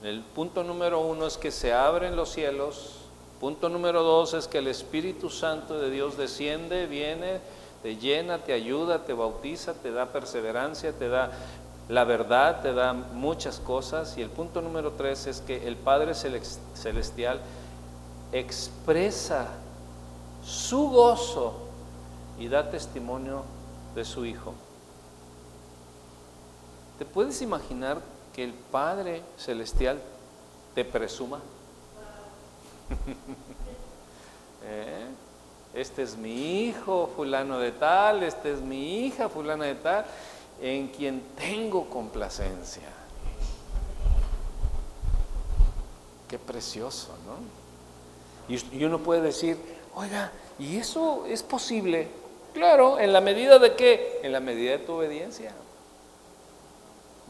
[0.02, 2.94] el punto número uno es que se abren los cielos.
[3.40, 7.40] Punto número dos es que el Espíritu Santo de Dios desciende, viene,
[7.82, 11.30] te llena, te ayuda, te bautiza, te da perseverancia, te da
[11.88, 14.18] la verdad, te da muchas cosas.
[14.18, 17.40] Y el punto número tres es que el Padre Celestial
[18.32, 19.48] expresa
[20.44, 21.54] su gozo
[22.38, 23.42] y da testimonio
[23.94, 24.54] de su Hijo.
[26.98, 28.00] ¿Te puedes imaginar
[28.34, 30.00] que el Padre Celestial
[30.74, 31.40] te presuma?
[34.64, 35.06] ¿Eh?
[35.74, 40.04] Este es mi hijo, fulano de tal, este es mi hija, fulana de tal,
[40.60, 42.88] en quien tengo complacencia.
[46.26, 47.58] Qué precioso, ¿no?
[48.52, 49.56] Y, uno puede decir,
[49.94, 52.08] Oiga, ¿y eso es posible?
[52.54, 54.20] Claro, en la medida de qué?
[54.22, 55.52] En la medida de tu obediencia.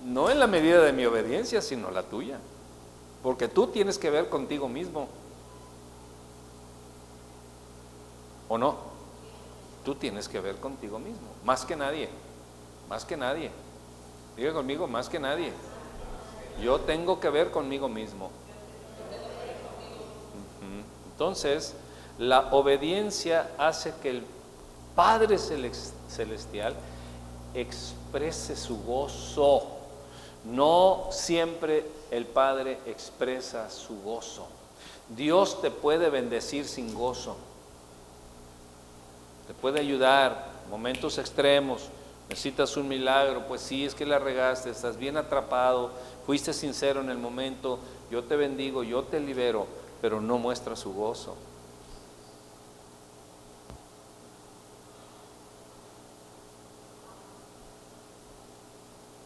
[0.04, 2.38] No en la medida de mi obediencia, sino la tuya.
[3.22, 5.08] Porque tú tienes que ver contigo mismo.
[8.48, 8.76] ¿O no?
[9.84, 11.28] Tú tienes que ver contigo mismo.
[11.44, 12.08] Más que nadie.
[12.88, 13.50] Más que nadie.
[14.36, 15.52] Diga conmigo, más que nadie.
[16.62, 18.30] Yo tengo que ver conmigo mismo.
[21.12, 21.74] Entonces,
[22.16, 24.24] la obediencia hace que el
[24.94, 26.76] Padre Celestial
[27.54, 29.77] exprese su gozo.
[30.44, 34.46] No siempre el Padre expresa su gozo.
[35.08, 37.36] Dios te puede bendecir sin gozo.
[39.46, 41.88] Te puede ayudar momentos extremos.
[42.28, 45.90] Necesitas un milagro, pues sí, es que la regaste, estás bien atrapado,
[46.26, 47.78] fuiste sincero en el momento,
[48.10, 49.66] yo te bendigo, yo te libero,
[50.02, 51.36] pero no muestra su gozo.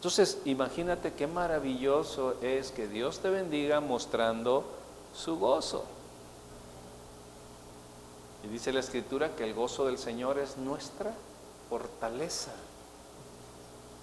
[0.03, 4.65] Entonces, imagínate qué maravilloso es que Dios te bendiga mostrando
[5.15, 5.85] su gozo.
[8.43, 11.13] Y dice la escritura que el gozo del Señor es nuestra
[11.69, 12.51] fortaleza.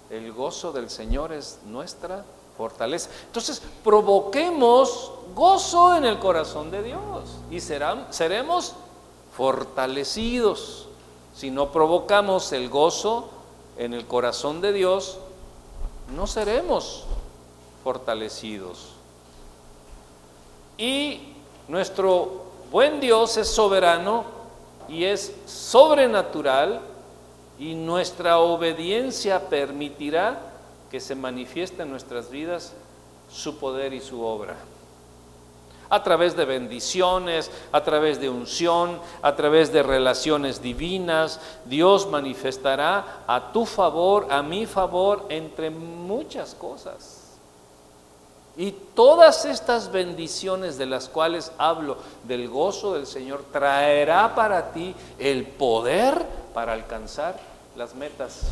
[0.09, 2.25] El gozo del Señor es nuestra
[2.57, 3.11] fortaleza.
[3.27, 8.73] Entonces, provoquemos gozo en el corazón de Dios y seremos
[9.37, 10.87] fortalecidos.
[11.35, 13.29] Si no provocamos el gozo
[13.77, 15.19] en el corazón de Dios,
[16.15, 17.05] no seremos
[17.83, 18.89] fortalecidos.
[20.77, 21.33] Y
[21.67, 24.25] nuestro buen Dios es soberano
[24.89, 26.81] y es sobrenatural
[27.59, 30.39] y nuestra obediencia permitirá
[30.89, 32.73] que se manifieste en nuestras vidas
[33.31, 34.55] su poder y su obra
[35.91, 41.39] a través de bendiciones, a través de unción, a través de relaciones divinas.
[41.65, 47.17] Dios manifestará a tu favor, a mi favor, entre muchas cosas.
[48.55, 54.95] Y todas estas bendiciones de las cuales hablo, del gozo del Señor, traerá para ti
[55.19, 57.37] el poder para alcanzar
[57.75, 58.43] las metas.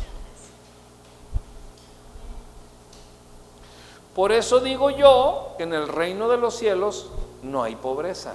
[4.14, 7.06] Por eso digo yo que en el reino de los cielos
[7.42, 8.34] no hay pobreza.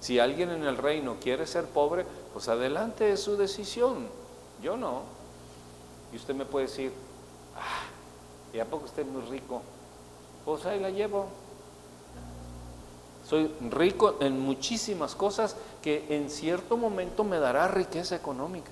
[0.00, 4.08] Si alguien en el reino quiere ser pobre, pues adelante es su decisión.
[4.62, 5.02] Yo no.
[6.12, 6.92] Y usted me puede decir,
[7.56, 7.84] ah,
[8.54, 9.60] ¿y a poco usted es muy rico?
[10.44, 11.26] Pues ahí la llevo.
[13.28, 18.70] Soy rico en muchísimas cosas que en cierto momento me dará riqueza económica.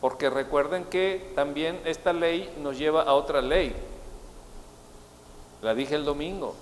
[0.00, 3.74] Porque recuerden que también esta ley nos lleva a otra ley.
[5.62, 6.54] La dije el domingo.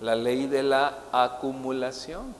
[0.00, 2.34] La ley de la acumulación.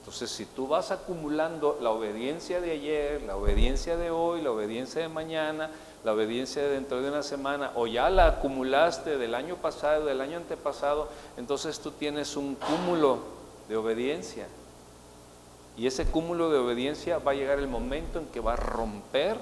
[0.00, 5.00] Entonces, si tú vas acumulando la obediencia de ayer, la obediencia de hoy, la obediencia
[5.00, 5.70] de mañana,
[6.04, 10.20] la obediencia de dentro de una semana, o ya la acumulaste del año pasado, del
[10.20, 13.20] año antepasado, entonces tú tienes un cúmulo
[13.68, 14.48] de obediencia.
[15.76, 19.38] Y ese cúmulo de obediencia va a llegar el momento en que va a romper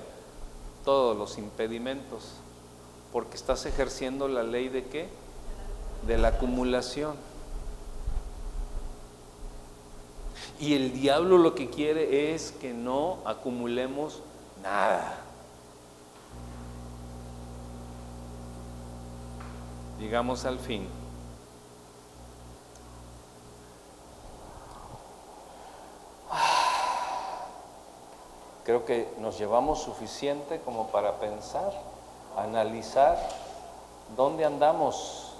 [0.85, 2.35] todos los impedimentos,
[3.13, 5.09] porque estás ejerciendo la ley de qué?
[6.07, 7.15] De la acumulación.
[10.61, 14.21] Y el diablo lo que quiere es que no acumulemos
[14.63, 15.19] nada.
[19.99, 21.00] Llegamos al fin.
[28.71, 31.73] Creo que nos llevamos suficiente como para pensar,
[32.37, 33.19] analizar
[34.17, 35.33] dónde andamos,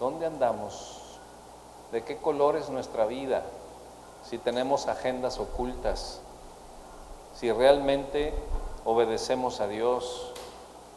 [0.00, 1.18] dónde andamos,
[1.92, 3.42] de qué color es nuestra vida,
[4.24, 6.22] si tenemos agendas ocultas,
[7.34, 8.32] si realmente
[8.86, 10.32] obedecemos a Dios,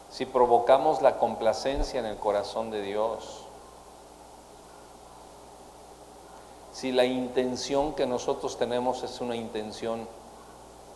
[0.10, 3.44] si provocamos la complacencia en el corazón de Dios,
[6.72, 10.08] si la intención que nosotros tenemos es una intención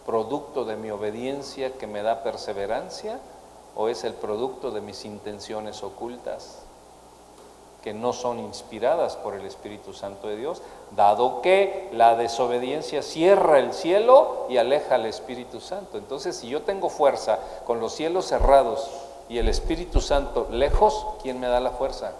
[0.06, 3.20] producto de mi obediencia que me da perseverancia
[3.76, 6.64] o es el producto de mis intenciones ocultas
[7.84, 10.62] que no son inspiradas por el Espíritu Santo de Dios,
[10.96, 15.98] dado que la desobediencia cierra el cielo y aleja al Espíritu Santo.
[15.98, 18.90] Entonces, si yo tengo fuerza con los cielos cerrados
[19.28, 22.14] y el Espíritu Santo lejos, ¿quién me da la fuerza?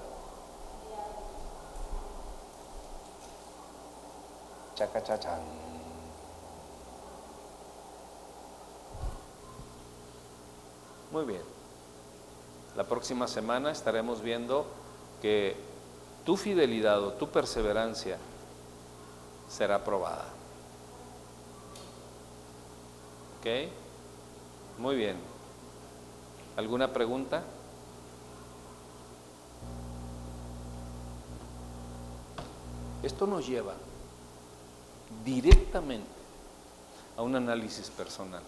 [11.14, 11.44] Muy bien.
[12.76, 14.66] La próxima semana estaremos viendo
[15.22, 15.56] que
[16.26, 18.18] tu fidelidad o tu perseverancia
[19.48, 20.26] será probada.
[23.38, 23.70] ¿Ok?
[24.80, 25.18] Muy bien.
[26.58, 27.44] ¿Alguna pregunta?
[33.04, 33.76] Esto nos lleva
[35.24, 36.10] directamente
[37.16, 38.42] a un análisis personal.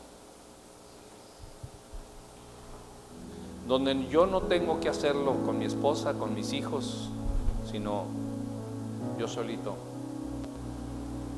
[3.67, 7.09] Donde yo no tengo que hacerlo con mi esposa, con mis hijos,
[7.71, 8.05] sino
[9.17, 9.75] yo solito.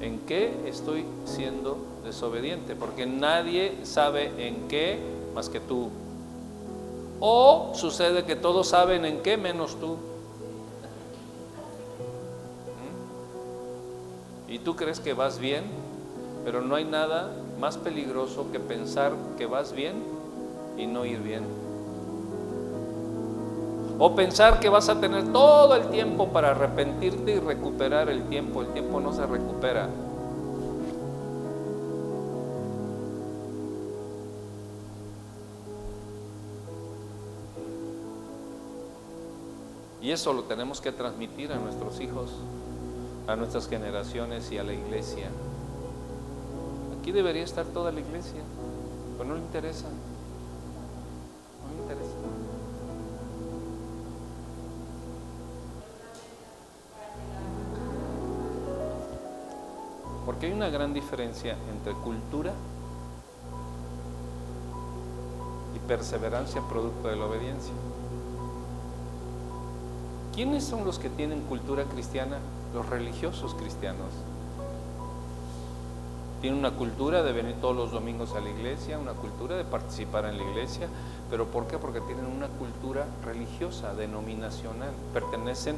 [0.02, 2.76] ¿En qué estoy siendo desobediente?
[2.76, 5.00] Porque nadie sabe en qué
[5.34, 5.90] más que tú.
[7.20, 9.98] O sucede que todos saben en qué menos tú.
[14.48, 14.52] ¿Mm?
[14.52, 15.64] Y tú crees que vas bien,
[16.46, 19.96] pero no hay nada más peligroso que pensar que vas bien
[20.78, 21.44] y no ir bien.
[24.00, 28.62] O pensar que vas a tener todo el tiempo para arrepentirte y recuperar el tiempo.
[28.62, 29.90] El tiempo no se recupera.
[40.08, 42.32] Y eso lo tenemos que transmitir a nuestros hijos,
[43.28, 45.28] a nuestras generaciones y a la iglesia.
[47.00, 48.42] Aquí debería estar toda la iglesia,
[49.18, 49.88] pero no le interesa.
[60.38, 62.54] Porque hay una gran diferencia entre cultura
[65.76, 67.74] y perseverancia producto de la obediencia.
[70.36, 72.38] ¿Quiénes son los que tienen cultura cristiana?
[72.76, 74.10] Los religiosos cristianos.
[76.40, 80.26] Tienen una cultura de venir todos los domingos a la iglesia, una cultura de participar
[80.26, 80.88] en la iglesia,
[81.32, 81.80] pero ¿por qué?
[81.80, 84.92] Porque tienen una cultura religiosa, denominacional.
[85.16, 85.78] Pertenecen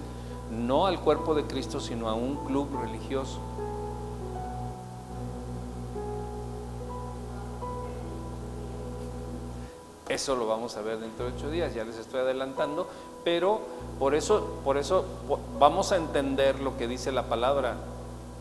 [0.52, 3.40] no al cuerpo de Cristo, sino a un club religioso.
[10.19, 12.89] Eso lo vamos a ver dentro de ocho días, ya les estoy adelantando,
[13.23, 13.61] pero
[13.97, 15.05] por eso, por eso
[15.57, 17.77] vamos a entender lo que dice la palabra.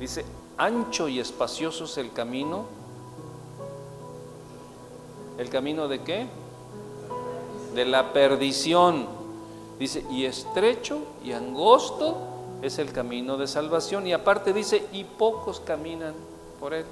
[0.01, 0.25] Dice,
[0.57, 2.65] ancho y espacioso es el camino.
[5.39, 6.27] ¿El camino de qué?
[7.77, 9.07] De la perdición.
[9.79, 12.17] Dice, y estrecho y angosto
[12.61, 14.05] es el camino de salvación.
[14.05, 16.15] Y aparte dice, y pocos caminan
[16.59, 16.87] por él.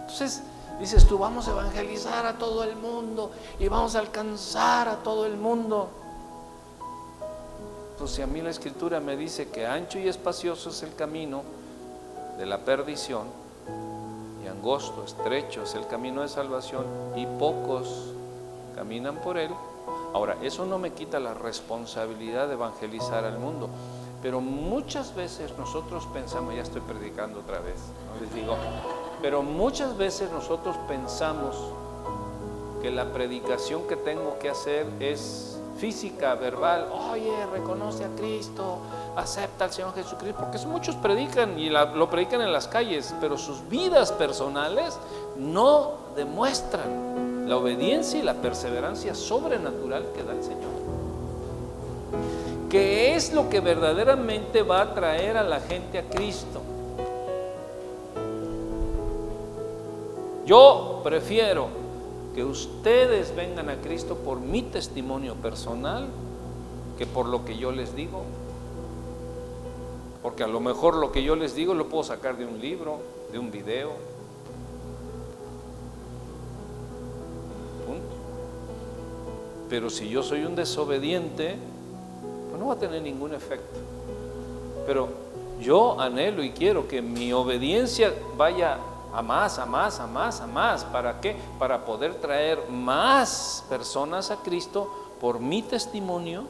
[0.00, 0.42] Entonces,
[0.82, 3.30] Dices tú, vamos a evangelizar a todo el mundo
[3.60, 5.88] y vamos a alcanzar a todo el mundo.
[7.96, 11.44] Pues si a mí la escritura me dice que ancho y espacioso es el camino
[12.36, 13.28] de la perdición
[14.42, 16.84] y angosto, estrecho es el camino de salvación
[17.14, 18.08] y pocos
[18.74, 19.52] caminan por él.
[20.14, 23.68] Ahora, eso no me quita la responsabilidad de evangelizar al mundo,
[24.20, 27.76] pero muchas veces nosotros pensamos, ya estoy predicando otra vez,
[28.20, 28.56] les digo,
[29.22, 31.56] pero muchas veces nosotros pensamos
[32.82, 36.88] que la predicación que tengo que hacer es física, verbal.
[37.10, 38.78] Oye, reconoce a Cristo,
[39.16, 43.68] acepta al Señor Jesucristo, porque muchos predican y lo predican en las calles, pero sus
[43.68, 44.98] vidas personales
[45.36, 50.72] no demuestran la obediencia y la perseverancia sobrenatural que da el Señor.
[52.68, 56.60] ¿Qué es lo que verdaderamente va a traer a la gente a Cristo?
[60.44, 61.68] Yo prefiero
[62.34, 66.08] que ustedes vengan a Cristo por mi testimonio personal
[66.98, 68.22] que por lo que yo les digo.
[70.22, 72.98] Porque a lo mejor lo que yo les digo lo puedo sacar de un libro,
[73.30, 73.90] de un video.
[77.86, 78.02] Punto.
[79.68, 81.56] Pero si yo soy un desobediente,
[82.48, 83.78] pues no va a tener ningún efecto.
[84.86, 85.08] Pero
[85.60, 88.78] yo anhelo y quiero que mi obediencia vaya
[89.12, 90.84] a más, a más, a más, a más.
[90.84, 91.36] ¿Para qué?
[91.58, 94.90] Para poder traer más personas a Cristo
[95.20, 96.46] por mi testimonio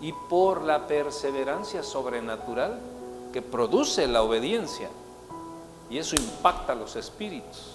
[0.00, 2.78] y por la perseverancia sobrenatural
[3.32, 4.90] que produce la obediencia.
[5.88, 7.71] Y eso impacta a los espíritus.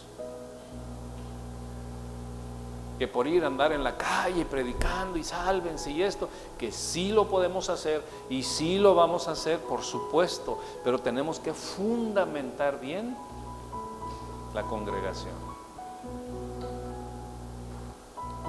[2.98, 7.12] Que por ir a andar en la calle predicando y sálvense y esto, que sí
[7.12, 12.80] lo podemos hacer y sí lo vamos a hacer, por supuesto, pero tenemos que fundamentar
[12.80, 13.16] bien
[14.54, 15.36] la congregación.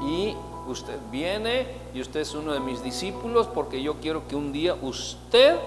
[0.02, 0.34] Y
[0.68, 4.74] usted viene y usted es uno de mis discípulos porque yo quiero que un día
[4.80, 5.58] usted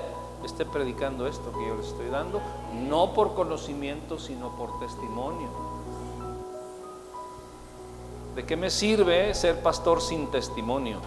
[0.45, 2.41] esté predicando esto que yo le estoy dando,
[2.89, 5.70] no por conocimiento, sino por testimonio.
[8.35, 10.99] ¿De qué me sirve ser pastor sin testimonio?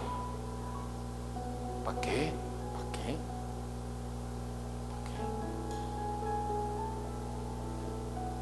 [1.83, 2.31] ¿Para qué?
[2.73, 3.17] ¿Para qué?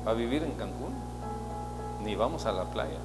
[0.04, 0.94] ¿Para vivir en Cancún?
[2.04, 3.00] Ni vamos a la playa.